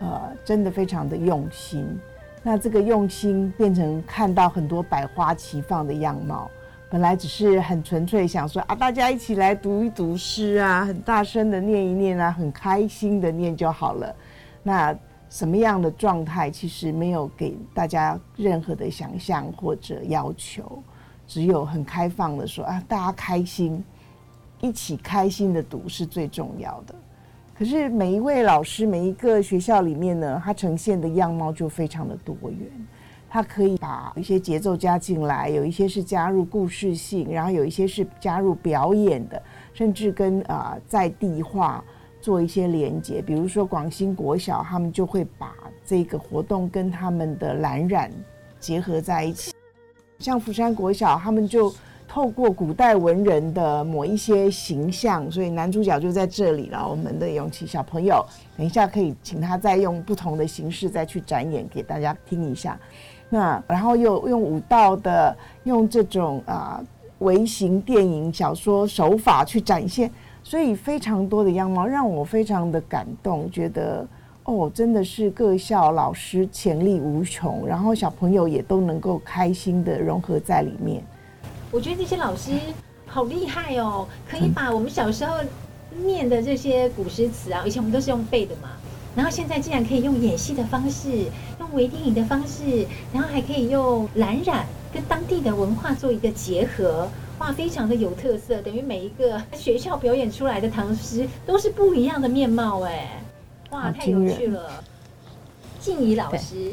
[0.00, 1.86] 呃，真的非常的用心。
[2.42, 6.50] 那这个用心变成看到很多百花齐放的样貌。
[6.90, 14.12] 本来只是很纯粹想说啊，大家一起来读一读诗啊，很大声的念一念啊，很开心的念就好了。
[14.64, 14.98] 那。
[15.30, 20.82] 什么样的状态，其实没有给大家任何的想象或者要求，
[21.26, 23.84] 只有很开放的说啊，大家开心，
[24.60, 26.94] 一起开心的读是最重要的。
[27.54, 32.70] 可是每一位老师，每一个学校里面呢，它呈现的样貌就非常的多元。
[33.30, 39.42] 它可以把一些节奏加进来，有一些是加入故事性，然后有一些是加入表演的，
[39.74, 41.84] 甚至跟啊、在地化。
[42.20, 45.54] 做一些连接，比如说广兴国小，他们就会把
[45.84, 48.10] 这个活动跟他们的蓝染
[48.58, 49.52] 结合在一起。
[50.18, 51.72] 像福山国小，他们就
[52.08, 56.88] 透过古代文人的某一些形象，所以男主角就在这里了。
[56.88, 58.24] 我们的永琪小朋友，
[58.56, 62.78] 等一下可以请他再用不同的形式再去展演给大家听一下。
[63.28, 66.82] 那然后又用舞蹈的，用这种啊
[67.20, 70.10] 微型电影小说手法去展现。
[70.48, 74.08] 所以非常多的样貌让我非常的感动，觉得
[74.44, 81.02] 哦，真的是各校老师潜力无穷，然后小朋友也都能够开心的融合在里面。
[81.70, 82.52] 我觉得这些老师
[83.06, 85.34] 好厉害哦，可以把我们小时候
[86.02, 88.70] 念的这些古诗词啊，以前我们都是用背的嘛，
[89.14, 91.10] 然后现在竟然可以用演戏的方式，
[91.60, 94.64] 用微电影的方式，然后还可以用蓝染
[94.94, 97.06] 跟当地的文化做一个结合。
[97.38, 103.22] 哇，非常的有特色，等于每一个 学校表演出来的唐诗都是不一样的面貌哎，
[103.70, 104.82] 哇，太有趣了。
[105.78, 106.72] 静怡老师，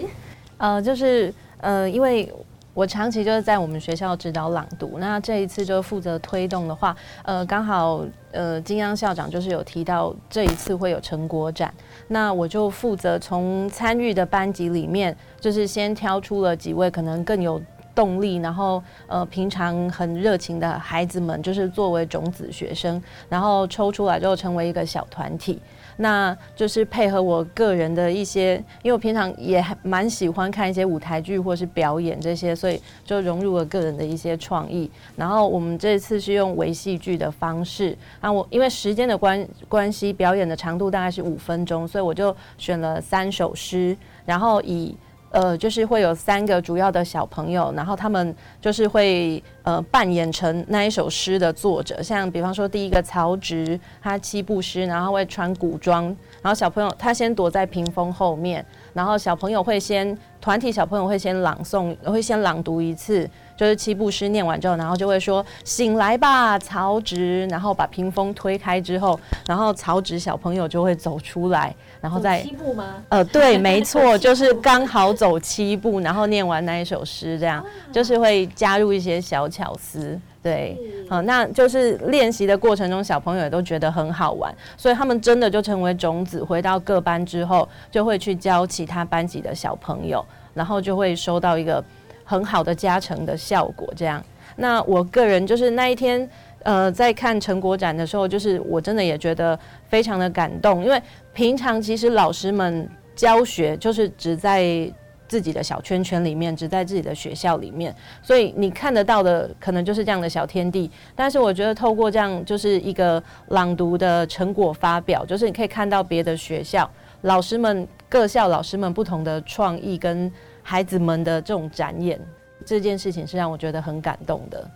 [0.57, 2.33] 呃，就是呃，因为
[2.73, 11.71] 我长期就是在我们学校指导朗读，那这一次就负责推动的话，呃，刚好呃金央校长就是有提到这一次会有成果展，
[12.07, 17.61] 那我就负责从参与的班级里面，就是先挑出了几位可能更有。
[17.95, 25.59] 动力，然后呃，平常很热情的孩子们，就是作为种子学生，然后抽出来之后成为一个小团体，
[25.97, 34.91] 那就是配合我个人的一些，因为我平常也蛮喜欢看一些舞台剧或是表演这些，所以就融入了个人的一些创意。
[35.15, 44.93] 然后我们这次是用微戏剧的方式，那我因为时间的关关系，表演的长度大概是五分钟，所以我就选了三首诗，然后以。
[45.35, 56.05] 呃，就是会有三个主要的小朋友，然后他们就是会呃扮演成那一首诗的作者，像比方说第一个曹植，他七步诗，然后会穿古装，
[56.41, 63.29] 然后小朋友他先躲在屏风后面，然后小朋友会先团体小朋友会先朗诵，会先朗读一次。
[63.55, 72.95] 就是七步诗念完之后，然后就会说“醒来吧，曹植”，然后把屏风推开之后，然后曹植小朋友就会走出来，然后再七步吗？
[73.09, 80.77] 呃，对，没错，就是刚好走七步，然后念完那一首诗，这样就是会加入一些小巧思，对，
[81.09, 91.81] 好，那就是练习的过程中，小朋友也都觉得很好玩，所以他们真的就成为种子，回到各班之后，就会去教其他班级的小朋友，然后就会收到一个。
[92.25, 94.21] 很好的加成的效果，这样。
[94.57, 96.29] 那我个人就是那一天，
[96.63, 99.57] 呃，在看成果展的时候，就是我真的也觉得
[99.87, 101.01] 非常的感动，因为
[101.33, 104.89] 平常其实老师们教学就是只在
[105.27, 110.89] 自己的小圈圈里面，只在自己的学校里面，所以你看得到的可能就是这样的小天地。
[111.15, 116.89] 但是我觉得透过这样就是一个朗读的成果发表，就是你可以看到别的学校
[117.23, 120.31] 老师们各校老师们不同的创意跟。
[120.67, 122.19] 孩子们的这种展演，
[122.65, 124.71] 这件事情是让我觉得很感动的。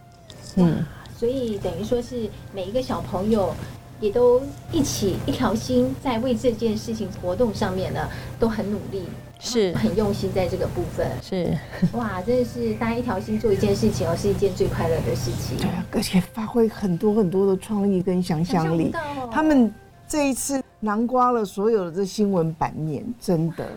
[0.57, 0.85] 嗯，
[1.17, 3.55] 所以等于说是每一个小朋友
[3.99, 4.39] 也都
[4.71, 8.07] 一起一条心，在为这件事情活动上面呢，
[8.39, 9.05] 都很努力，
[9.39, 11.09] 是很用心在这个部分。
[11.23, 11.57] 是
[11.93, 15.57] 哇，真的是大家一条心做一件事情哦，是一件最快乐的事情。
[15.57, 18.91] 对啊，而且发挥很多很多的创意跟想象力。
[18.93, 19.73] 哦、他们
[20.07, 23.67] 这一次囊括了所有的这新闻版面，真的。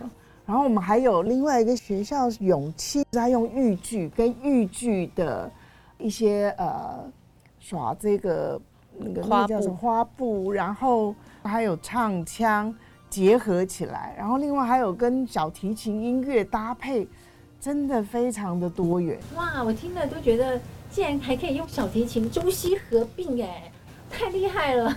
[0.45, 5.51] 然后我们还有另外一个学校勇气，他用豫剧跟豫剧的
[5.99, 7.05] 一些呃
[7.61, 8.61] 耍这个
[8.99, 12.75] 那个那叫什么花布，然后还有唱腔
[13.09, 17.07] 结合起来，然后另外还有跟小提琴音乐搭配，
[17.61, 19.19] 真的非常的多元。
[19.37, 23.71] 哇，我听了都觉得竟然还可以用小提琴中西合并哎。
[24.13, 24.95] 太厉害了，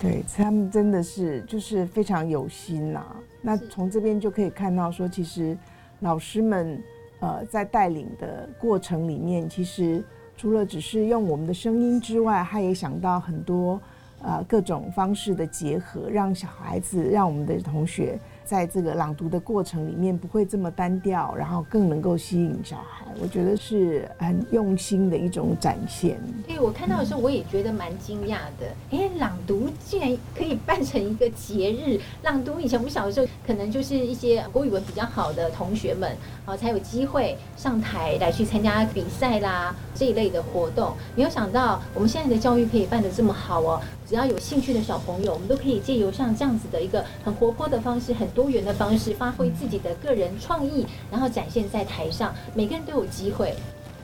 [0.00, 3.16] 对，他们真的是就是非常有心呐、啊。
[3.42, 5.56] 那从这边就可以看到说，其实
[6.00, 6.82] 老师们
[7.20, 10.02] 呃在带领的过程里面，其实
[10.36, 13.80] 除了只是用我们的声音之外，他也想到很多
[14.22, 18.18] 呃各种方式的结合，让小孩子，让我们的同学。
[18.50, 23.06] 在这个朗读的过程里面，不会这么单调，然后更能够吸引小孩。
[23.22, 26.20] 我觉得是很用心的一种展现。
[26.48, 28.66] 对，我看到的时候，我也觉得蛮惊讶的。
[28.90, 32.00] 哎、朗读竟然可以办成一个节日。
[32.24, 36.10] 朗读以前我们小的时候，可能就是一些国语文比较好的同学们
[36.44, 40.92] 啊，才有机会上台来去参加比赛啦这一类的活动。
[41.14, 43.80] 没有想到，我们现在的教育可以办得这么好哦。
[44.08, 53.54] 只要有兴趣的小朋友，我们都可以借由像这样子的一个很活泼的方式，很多元的方式，发挥自己的个人创意，然后展现在台上，每个人都有机会。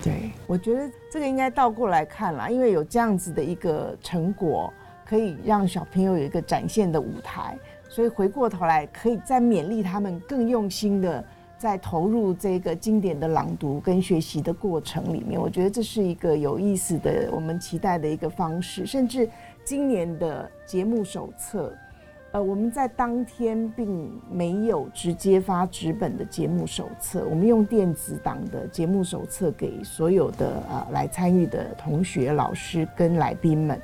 [0.05, 4.70] 对，我觉得这个应该倒过来看啦，因为有这样子的一个成果，
[5.07, 7.57] 可以让小朋友有一个展现的舞台，
[7.89, 11.24] 所以回过头来可以再勉励他们更用心的。
[11.59, 18.84] 在投入这个经典的朗读跟学习的过程里面，我觉得这是一个有意思的，我们期待的一个方式。
[18.84, 19.26] 甚至
[19.64, 21.74] 今年的节目手册，
[22.37, 33.80] 呃，我们在当天并没有直接发纸本的节目手册，我们用电子档的节目手册给所有的呃来参与的同学、老师跟来宾们。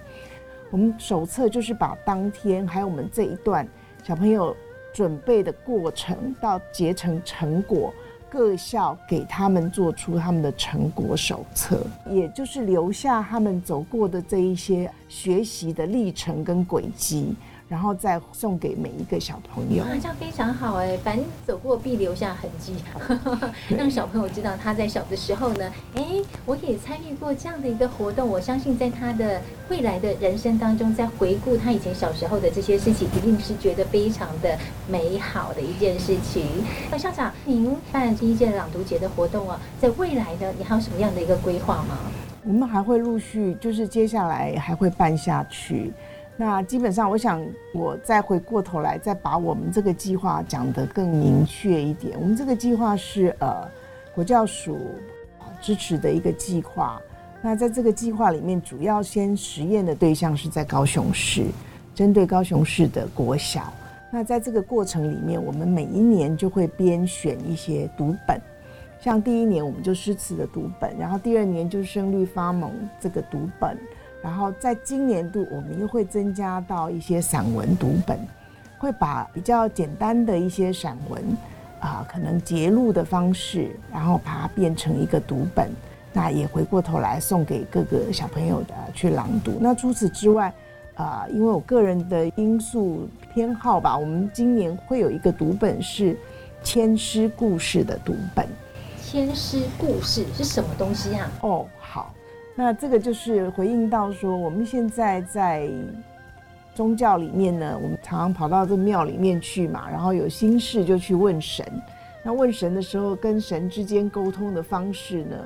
[0.70, 3.66] 我们手册就是把当天还有我们这一段
[4.04, 4.54] 小朋友。
[4.94, 7.94] 准备的过程到结成成果，
[8.28, 17.34] 各校给他们做出他们的成果手册，也就是留下他们走过的这一些学习的历程跟轨迹。
[17.72, 20.94] 然后再送给每一个小朋友，这样非常好哎！
[20.98, 22.74] 凡走过必留下痕迹，
[23.74, 26.04] 让小朋友知道他在小的时候呢，哎，
[26.44, 28.28] 我也参与过这样的一个活动。
[28.28, 36.44] 我相信在他的未来的人生当中，在回顾他以前小时候的这些事情，一定是觉得非常的美好的一件事情。
[36.90, 41.96] 那校长，您办第一届朗读节的活动啊，在未来呢，你还有什么样的一个规划吗？
[42.44, 45.90] 我们还会陆续，就是接下来还会办下去。
[46.36, 52.18] 那基本上，我想我再回过头来，再把我们这个计划讲得更明确一点。
[52.20, 53.68] 我们这个计划是呃
[54.14, 54.78] 国教署
[55.60, 57.00] 支持的一个计划。
[57.42, 61.44] 那在这个计划里面，主要先实验的对象是在高雄市，
[61.94, 63.72] 针对高雄市的国小。
[64.10, 68.40] 那在这个过程里面，我们每一年就会编选一些读本，
[69.00, 73.76] 像第一年我们就诗词的读本，然后第二年就是声律发蒙这个读本。
[74.22, 78.18] 然后在今年度，我们又会增加到一些散文读本，
[78.78, 81.20] 会把比较简单的一些散文，
[81.80, 85.68] 啊，可能节录的方式，然后把它变成一个读本，
[86.12, 89.58] 那也回过头来送给各个小朋友的去朗读。
[89.60, 90.54] 那除此之外，
[90.94, 96.16] 啊，因为我个人的因素偏好吧，我们今年会有一个读本是
[96.62, 98.46] 千诗故事的读本。
[99.00, 101.30] 千诗故事是什么东西啊？
[101.40, 101.81] 哦，好，
[102.54, 105.68] 那这个就是回应到说，我们现在在
[106.74, 111.66] 宗教里面呢，我们常常跑到这庙里面去嘛，然后有心事就去问神。
[112.22, 115.36] 那问神的时候，跟神之间沟通的方式呢，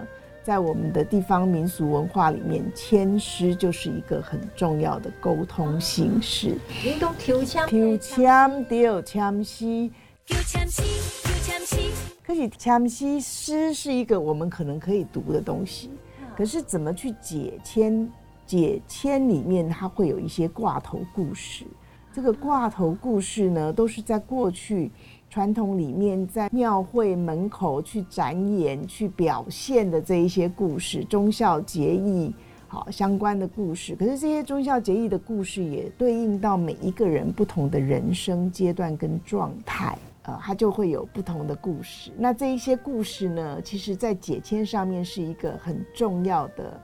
[0.42, 6.58] 在我们的地方民俗文化里面，签诗就是一个很重要的沟通形式。
[6.84, 9.90] 你都抽签，抽签丢签诗，
[10.26, 10.82] 丢签诗，
[11.22, 11.76] 丢签诗。
[12.24, 15.90] 可是签诗诗是一个我们可能可以读的东西，
[16.36, 18.06] 可是怎么去解签？
[18.46, 21.64] 解签里面它会有一些挂头故事。
[22.12, 24.90] 这个挂头故事呢，都是在过去。
[25.28, 32.32] 传统里面，在庙会门口去展演、去表现的这一些故事，忠孝节义
[32.68, 33.96] 好相关的故事。
[33.96, 42.10] 可是这些忠孝节义的故事，也对应到每一个人不同的人生阶段跟状态，呃，它就会有不同的故事。
[42.18, 46.80] 那这一些故事呢，其实在解签上面是一个很重要的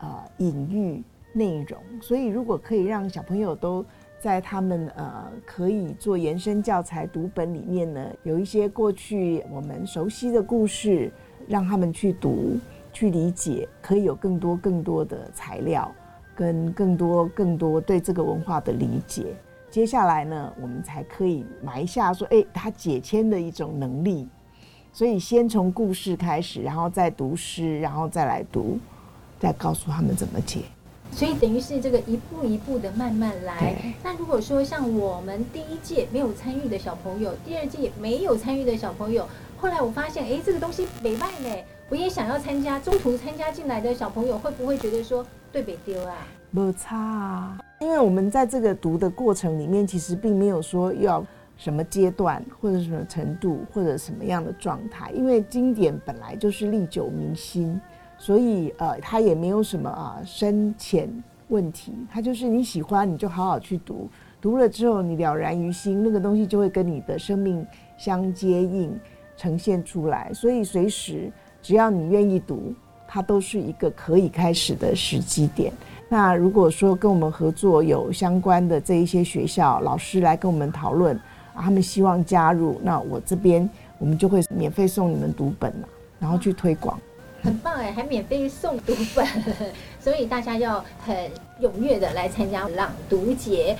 [0.00, 1.78] 呃隐喻内容。
[2.00, 3.84] 所以，如果可以让小朋友都
[4.20, 11.12] 在他们呃可以做延伸教材读本里面呢，有一些过去我们熟悉的故事，
[11.48, 12.56] 让他们去读、
[12.92, 15.92] 去理解，可以有更多更多的材料，
[16.34, 19.34] 跟更多更多对这个文化的理解。
[19.74, 24.28] 接下来呢，我们才可以埋下说，哎，他解签的一种能力。
[24.92, 28.78] 所以先从故事开始，然后再读诗，然后再来读，
[29.40, 30.60] 再告诉他们怎么解。
[31.10, 33.74] 所以等于是这个一步一步的慢慢来。
[34.04, 41.48] 那如果说像我们第一届没有参与的小朋友，第二届没有参与的小朋友，后来我发现，哎，这个东西没卖呢，
[41.88, 46.14] 我也想要参加，中途参加进来的小朋友会不会觉得说对北丢啊？
[46.52, 51.24] 没差啊，因为我们在这个读的过程里面，其实并没有说要
[51.58, 57.78] 什么阶段或者什么程度或者什么样的状态，因为经典本来就是历久弥新。
[58.16, 61.10] 所以，呃，它也没有什么啊深浅
[61.48, 64.08] 问题，它就是你喜欢，你就好好去读，
[64.40, 67.66] 读了之后你了然于心，那个东西就会跟你的生命
[67.98, 68.98] 相接应，
[69.36, 70.32] 呈现出来。
[70.32, 71.30] 所以随时
[71.60, 72.72] 只要你愿意读，
[73.06, 75.70] 它都是一个可以开始的时机点。
[76.16, 81.16] 那如果说跟我们合作有相关的这一些学校老师来跟我们讨论，
[81.52, 85.74] 啊，他们希望加入，那我这边我们就会免费送你们读本，
[86.20, 86.96] 然后去推广。
[87.42, 89.26] 很棒哎，还免费送读本，
[89.98, 91.16] 所以大家要很
[91.60, 93.76] 踊跃的来参加朗读节。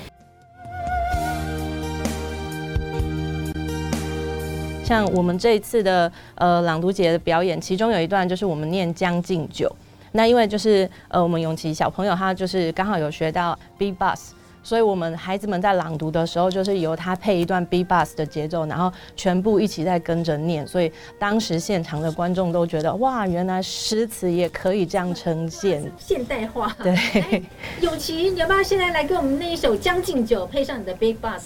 [4.83, 9.73] 像我们这一次的呃朗读节的表演，其中有一段就是我们念《将进酒》，
[10.15, 14.29] 那因为就是呃我们永琪小朋友他就是刚好有学到 beat bus，。
[14.63, 20.65] 所以，我们孩子们在朗读的时候，就是由他配一段 beat bus 的节奏，然后全部一起在跟着念。
[20.65, 26.75] 所以，当时现场的观众都觉得，哇，原来诗词也可以这样呈现，现代化。
[26.81, 27.43] 对，
[27.81, 31.43] 永琪，你要不要现在来给我们那一首《将进酒》，配上你的 beat bus，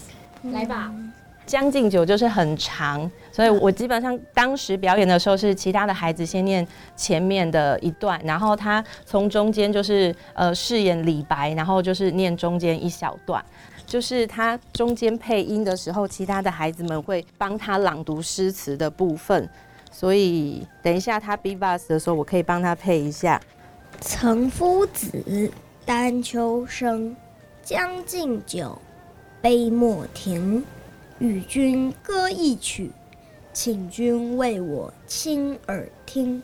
[0.53, 0.89] 来吧。
[1.49, 13.43] 将进酒就是很长，所以我基本上当时表演的时候是其他的孩子先念前面的一段，然后他从中间就是呃饰演李白，然后就是念中间一小段，
[13.83, 19.49] 就是他中间配音的时候，其他的孩子们会帮他朗读诗词的部分，
[19.91, 23.41] 所以等一下他 B bus 的时候，我可以帮他配一下。
[23.99, 25.51] 岑夫子，
[25.83, 27.15] 丹丘生，
[27.63, 28.79] 将进酒，
[29.41, 30.63] 杯莫停。
[31.19, 32.91] 与君歌一曲，
[33.51, 36.41] 请君为我倾耳听。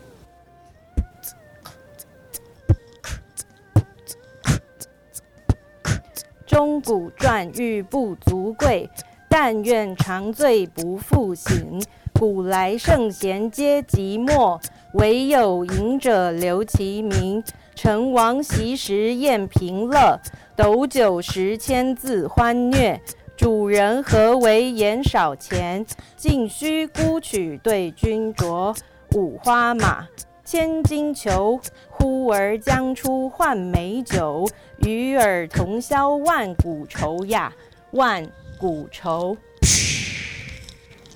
[6.45, 8.89] 钟鼓馔玉不足贵，
[9.29, 11.81] 但愿长醉不复醒。
[12.13, 14.61] 古来圣贤皆寂寞，
[14.93, 17.41] 惟有饮者留其名。
[17.75, 20.19] 陈王昔时宴平乐，
[20.55, 22.99] 斗酒十千恣欢谑。
[23.37, 25.85] 主人何为言少钱？
[26.15, 28.75] 径须沽取对君酌。
[29.13, 30.07] 五花马，
[30.45, 31.59] 千金裘，
[31.89, 34.47] 呼儿将出换美酒。
[34.77, 37.51] 与尔同销万古愁呀，
[37.91, 38.25] 万
[38.57, 39.35] 古愁。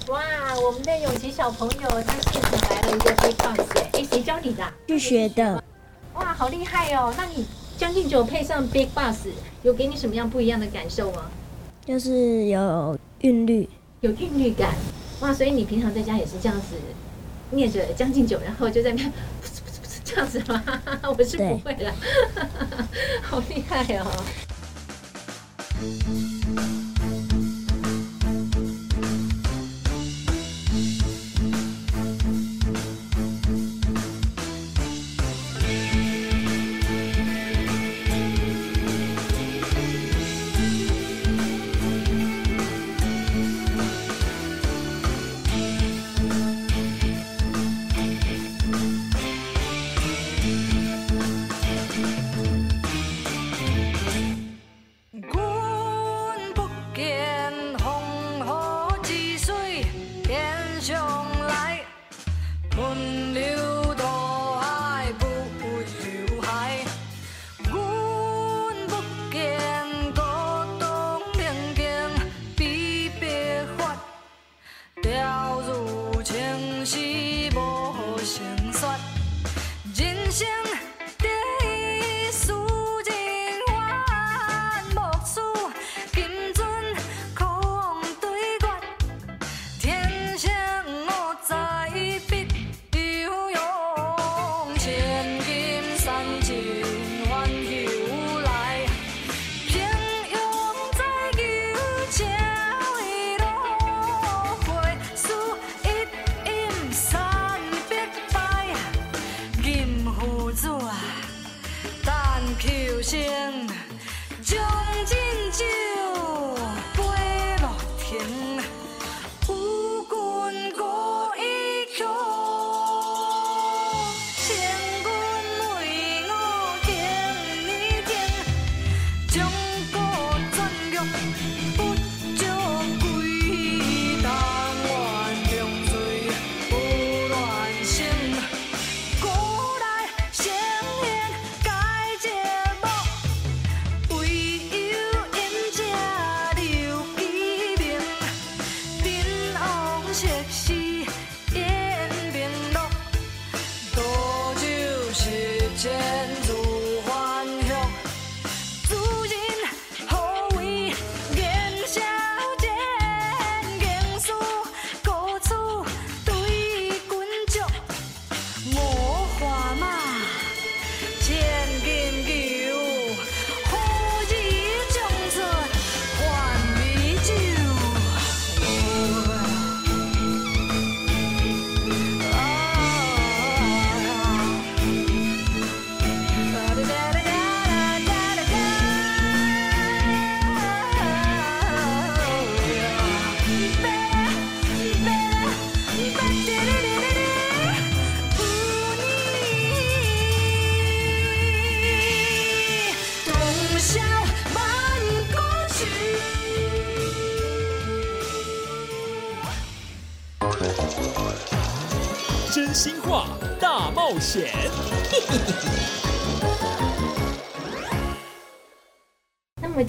[0.07, 0.19] 哇，
[0.61, 3.63] 我们的永琪小朋友他现场来了一个 Beatbox，
[3.93, 4.63] 哎，谁教你的？
[4.87, 5.63] 去学的。
[6.15, 7.13] 哇，好厉害哦！
[7.17, 7.45] 那你
[7.77, 9.29] 将进酒配上 Beatbox，
[9.63, 11.23] 有给你什么样不一样的感受吗？
[11.89, 13.67] 就是有韵律，
[14.01, 14.75] 有韵律感。
[15.21, 16.75] 哇，所以你平常在家也是这样子
[17.49, 19.11] 念着《将进酒》，然后就在那边
[20.03, 20.63] 这样子吗？
[21.17, 21.91] 我是不会了，
[23.23, 24.05] 好厉害哦！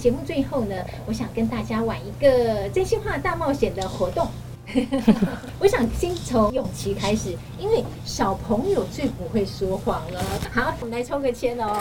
[0.01, 0.75] 节目最后呢，
[1.05, 4.27] 我想跟大家玩一个真心话大冒险的活动。
[5.59, 10.23] 我想先从永琪开始，因为小朋友最不会说谎了。
[10.51, 11.77] 好，我们来抽个签哦。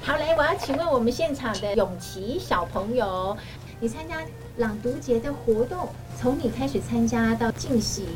[0.00, 3.36] 好嘞，我要请问我们现场的永琪小朋友，
[3.80, 4.22] 你参加
[4.56, 5.88] 朗读节的活动，
[6.18, 8.06] 从你开始参加到进行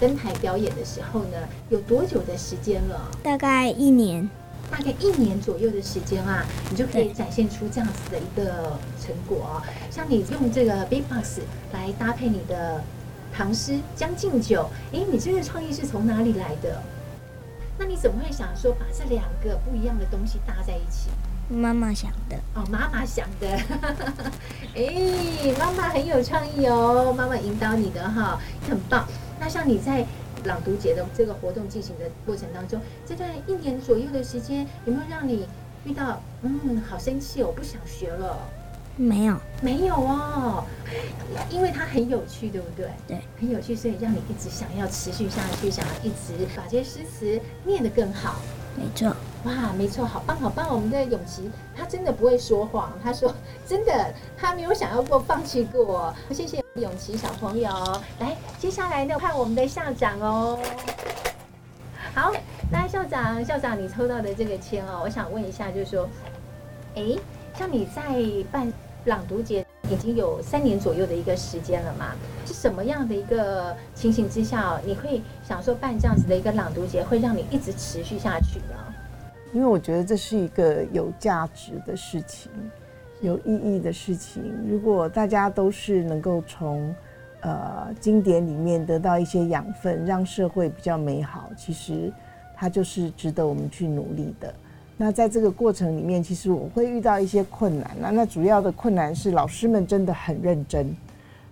[0.00, 1.36] 登台表演的时候呢，
[1.68, 3.08] 有多久的时间了？
[3.22, 4.28] 大概一年。
[4.76, 9.62] 大概一年左右的时间啊，你就可以展现出这样子的一个成果。
[9.88, 11.38] 像你用这个 Big Box
[11.72, 12.82] 来搭配你的
[13.32, 16.82] 唐诗《将进酒》，诶，你这个创意是从哪里来的？
[17.78, 21.08] 那你怎么会想说把这两个不一样的东西搭在一起？
[21.48, 22.36] 妈妈想的。
[22.54, 23.46] 哦，妈妈想的。
[24.74, 29.06] 诶，妈妈很有创意哦，妈妈引导你的哈，很棒。
[29.38, 30.04] 那像你在。
[30.44, 35.46] 朗读节的这个活动进行的过程当中，这段一年左右的时间，有没有让你
[35.84, 38.38] 遇到嗯，好生气，我不想学了？
[38.96, 40.64] 没有，没有哦，
[41.50, 42.88] 因为它很有趣，对不对？
[43.08, 48.36] 对，很有趣，所以让你一直想要持续下去，想要一直把这些诗词念得更好。
[48.76, 49.14] 没错，
[49.44, 50.68] 哇，没错，好棒，好棒！
[50.68, 53.32] 我们的永琪，他真的不会说谎，他说
[53.66, 56.12] 真的，他没有想要过放弃过。
[56.30, 57.70] 谢谢永琪小朋友，
[58.18, 60.58] 来，接下来呢，看我们的校长哦。
[62.14, 62.32] 好，
[62.70, 66.08] 那，校长，校长，你抽到的这个签哦，我想问一下，就是说，
[66.96, 67.16] 哎，
[67.56, 68.02] 像你在
[68.50, 68.72] 办
[69.04, 72.12] 朗读节已经有三年左右的一个时间了嘛？
[72.46, 78.94] 是什么样的一个情形之下，你会想说办这样子的一个朗读节，会让你一直持续下去呢？
[79.52, 82.50] 因为我觉得这是一个有价值的事情，
[83.20, 84.42] 有意义的事情。
[84.68, 86.94] 如果大家都是能够从
[87.40, 92.12] 呃经典里面得到一些养分，让社会比较美好，其实
[92.56, 94.52] 它就是值得我们去努力的。
[94.96, 97.90] 那在这个过程里面，其实我会遇到一些困难。
[98.00, 100.96] 那那主要的困难是老师们真的很认真，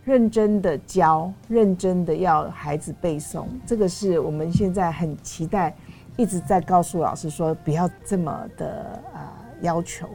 [0.04, 3.46] 认真的教，认真的要孩子背诵。
[3.66, 5.74] 这个是我们现在很期待，
[6.16, 10.08] 一直在告诉老师说，不要这么的啊、要求。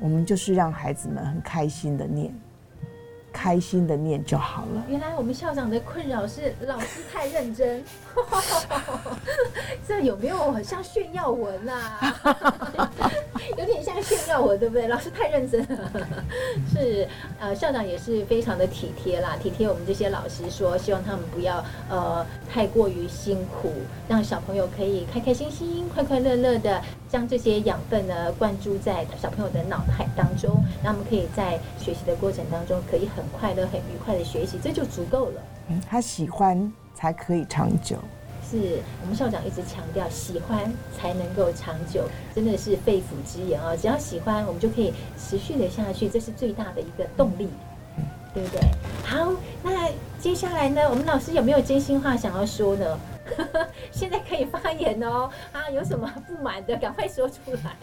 [0.00, 2.34] 我们就是让孩子们很开心的念。
[3.32, 4.82] 开心的念就好了。
[4.88, 7.84] 原来我们校长的困扰是老师太认真，
[9.86, 12.00] 这有没有很像炫耀文啊？
[13.56, 14.88] 有点像炫耀文，对不对？
[14.88, 15.90] 老师太认真了，
[16.72, 17.06] 是
[17.38, 23.72] 呃，校长也是非常的体贴啦，体贴我们这些老师说，希望他们不要呃太过于辛苦，
[24.08, 35.42] 让小朋友可以开开心心、快快乐乐的将这些养分呢灌注在小朋友的脑海当中，那我们可以在学习的过程当中可以很快乐、很愉快的学习，这就足够了。
[35.68, 37.98] 嗯，他喜欢才可以长久。
[38.48, 43.76] 是我们校长一直强调，喜欢才能够长久，真的是肺腑之言啊！
[43.76, 47.48] 只要喜欢，我们就可以持续的下去，这是最大的一个动力，
[48.32, 48.60] 对不对？
[49.04, 49.32] 好，
[49.64, 49.90] 那
[50.20, 52.98] 接下来呢，我们老师有没有真心话想要说呢？
[53.90, 55.28] 现在可以发言哦！
[55.52, 57.76] 啊，有什么不满的，赶快说出来。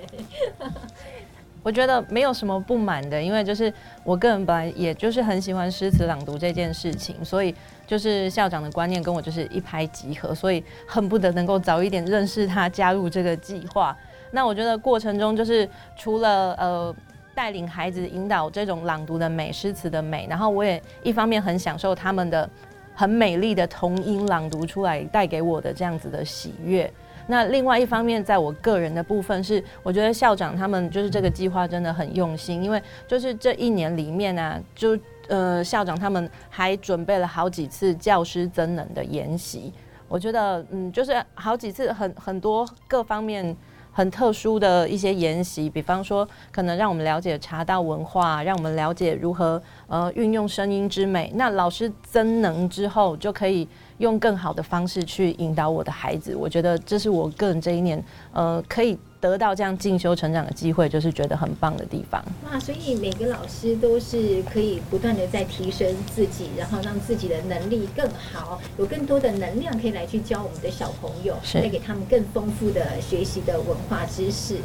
[1.64, 7.56] 我觉得没有什么不满的，因为就是我个人本来也就是很喜欢诗词朗读这件事情，所以
[7.88, 13.98] 就是校长的观念跟我就是一拍即合，所以恨不得能够早一点认识他，加入这个计划。
[14.32, 16.94] 那我觉得过程中就是除了呃
[17.34, 22.50] 带领孩子引导这种朗读的美、诗词的美，然后我也一方面很享受他们的
[22.94, 26.92] 很美丽的童音朗读出来带给我的这样子的喜悦。
[27.28, 34.98] 那另外一方面，在我个人的部分是，我觉得校长他们就是这个计划真的很用心，因为就是这一年里面呢、啊，就
[35.28, 39.74] 呃校长他们还准备了好几次教师增能的研习，
[40.08, 43.56] 我觉得嗯就是好几次很很多各方面。
[43.96, 51.32] 很特殊的一些研习，比方说，可能让我们了解茶道文化，让我们了解如何呃运用声音之美。
[51.36, 56.36] 那老师增能之后，就可以用更好的方式去引导我的孩子。
[56.36, 58.98] 我觉得这是我个人这一年呃可以。
[59.24, 62.22] 得到这样进修成长的机会，就是觉得很棒的地方。
[62.52, 74.58] 哇，所以每个老师都是可以不断的在提升自己，然后让自己的能力更好，有更多的能量可以来去教我们的小朋友，带给他们更丰富的学习的文化知识。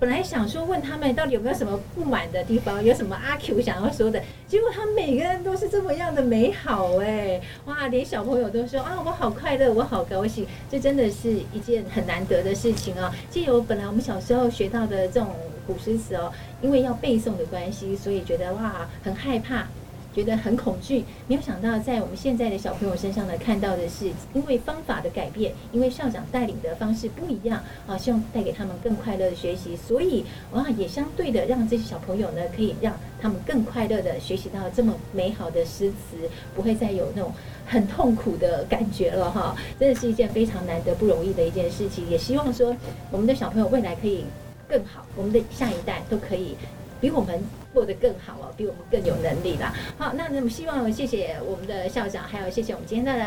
[0.00, 13.12] 本来想说问他们到底有没有什么不满的地方，有什么阿 Q 想要说的，结果他们每个人都是这么样的美好哎，哇，连小朋友都说啊，我好快乐，我好高兴，这真的是一件很难得的事情啊。
[13.28, 15.34] 借由本来我们小时候学到的这种
[15.66, 16.32] 古诗词哦，
[16.62, 19.66] 因为要背诵的关系，所以觉得哇，很害怕。
[20.14, 37.32] 觉得很恐惧，没有想到在我们现在的小朋友身上呢，看到的是因为方法的改变，因为校长带领的方式不一样啊，希望带给他们更快乐的学习，所以哇，也相对的让这些小朋友呢，可以让他们更快乐的学习到这么美好的诗词，不会再有那种
[37.66, 42.74] 很痛苦的感觉了哈，真的是一件非常难得不容易的一件事情，也希望说
[43.12, 44.24] 我们的小朋友未来可以
[44.68, 46.56] 更好，我们的下一代都可以。
[47.00, 47.40] 比我们
[47.78, 49.72] 过得更好哦，比我们更有能力啦。
[49.96, 53.24] 好，那那么希望谢谢我们的校长，还有谢谢我们今天的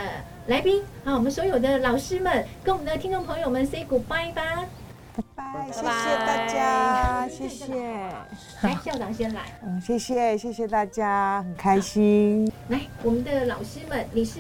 [0.48, 4.66] 来宾，好，我们所有的老师们跟我们的听众朋友们 say goodbye 吧。
[5.16, 7.66] 拜拜，谢谢大家，谢谢。
[8.62, 9.42] 来，校长先来。
[9.64, 12.52] 嗯，谢谢，谢谢大家，很开心。
[12.68, 14.40] 来，我们的老师们，你是？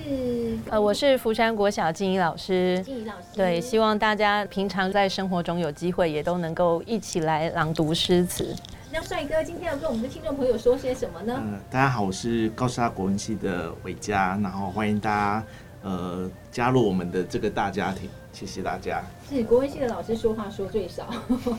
[0.69, 2.81] 呃，我是福山国小静怡老师。
[2.83, 3.27] 静怡老师。
[3.33, 8.53] 对，希望大家平常在生活中有机会，也都能够一起来朗读诗词。
[8.93, 11.41] 那帅哥今天要跟我们的听众朋友说些什么呢？
[11.41, 15.45] 嗯、呃，大家好，我是高师大国文系的伟嘉，然后欢迎大家
[15.81, 19.01] 呃加入我们的这个大家庭，谢谢大家。
[19.29, 21.05] 是国文系的老师说话说最少。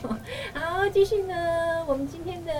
[0.53, 1.35] 好，继续呢，
[1.87, 2.53] 我们今天的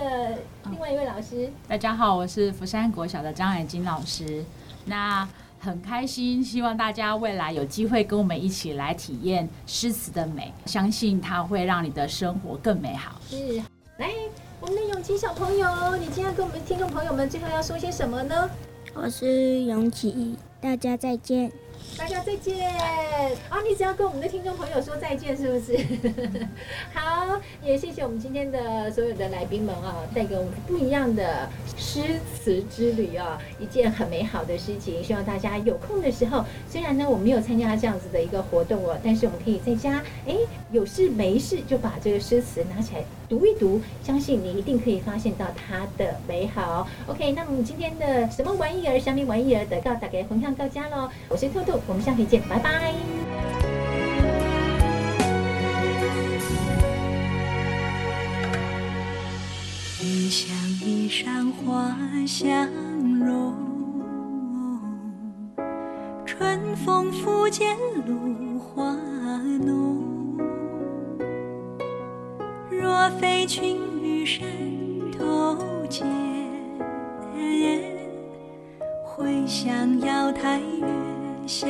[0.71, 1.47] 另外一位老师。
[1.67, 4.43] 大家好，我是福山国小的张海金老师。
[4.85, 5.27] 那
[5.59, 13.21] 很开心，希望大家未来有机会跟我们一起来体验诗词的美，相信它会让你的生活更美好。
[13.29, 13.61] 是，
[13.97, 14.09] 来。
[14.63, 15.67] 我们的永琪小朋友，
[15.99, 18.49] 你今天跟我们听众朋友们最后要说些什么呢？
[18.93, 21.51] 我是永琪，大家再见。
[21.97, 22.73] 大家再见
[23.49, 23.59] 啊！
[23.67, 25.77] 你只要跟我们的听众朋友说再见，是不是？
[26.93, 31.99] 好，也谢谢我们今天的所有的来宾们啊，带给我们不一样的诗
[32.33, 35.03] 词之旅啊，一件很美好的事情。
[35.03, 40.37] 希望大家有空的时候，虽然呢我没有参加这样子的一个活动哦，但是我们可以在家，哎，
[40.71, 43.03] 有事没事就把这个诗词拿起来
[43.33, 46.87] 读一读，相信你一定可以发现到它的美好。
[47.07, 51.09] OK，那么今天的什么玩意儿、什么玩意儿的，到大家分享到家喽。
[51.29, 52.93] 我是兔兔，我们下回见，拜拜。
[60.03, 60.55] 云想
[60.85, 62.69] 衣裳花相
[63.17, 63.55] 容，
[66.23, 67.75] 春风拂槛
[68.05, 68.93] 露华
[69.65, 70.12] 浓。
[72.93, 74.45] 若非群玉山
[75.17, 75.57] 头
[75.89, 76.05] 见，
[79.03, 80.87] 会向瑶台月
[81.47, 81.67] 下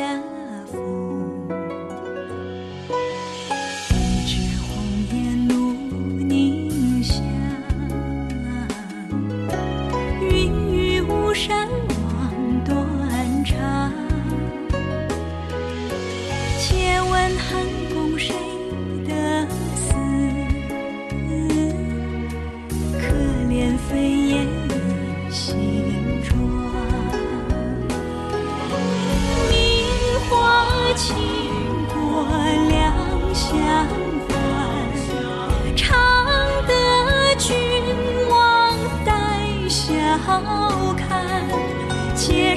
[0.70, 1.23] 逢。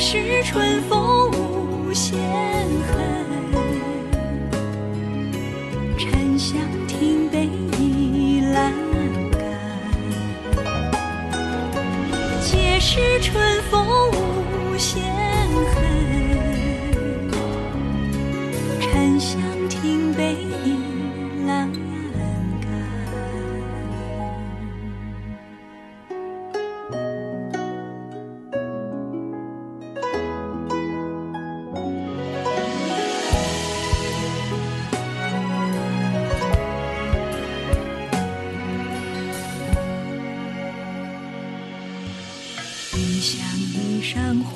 [0.08, 1.05] 是春风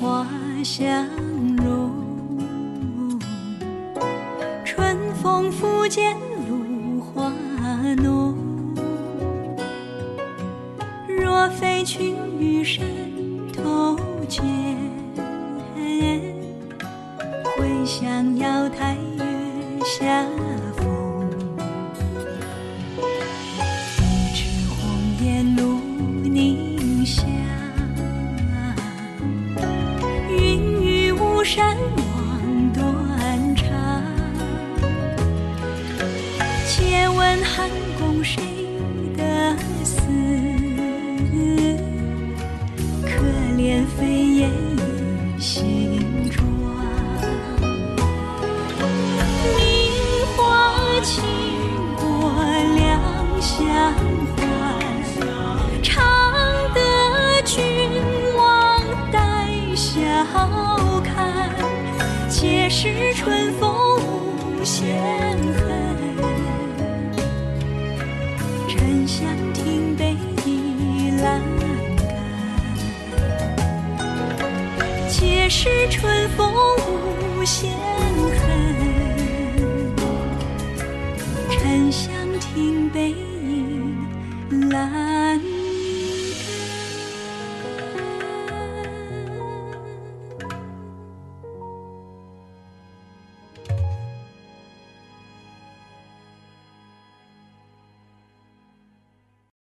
[0.01, 0.25] 花
[0.63, 1.07] 香，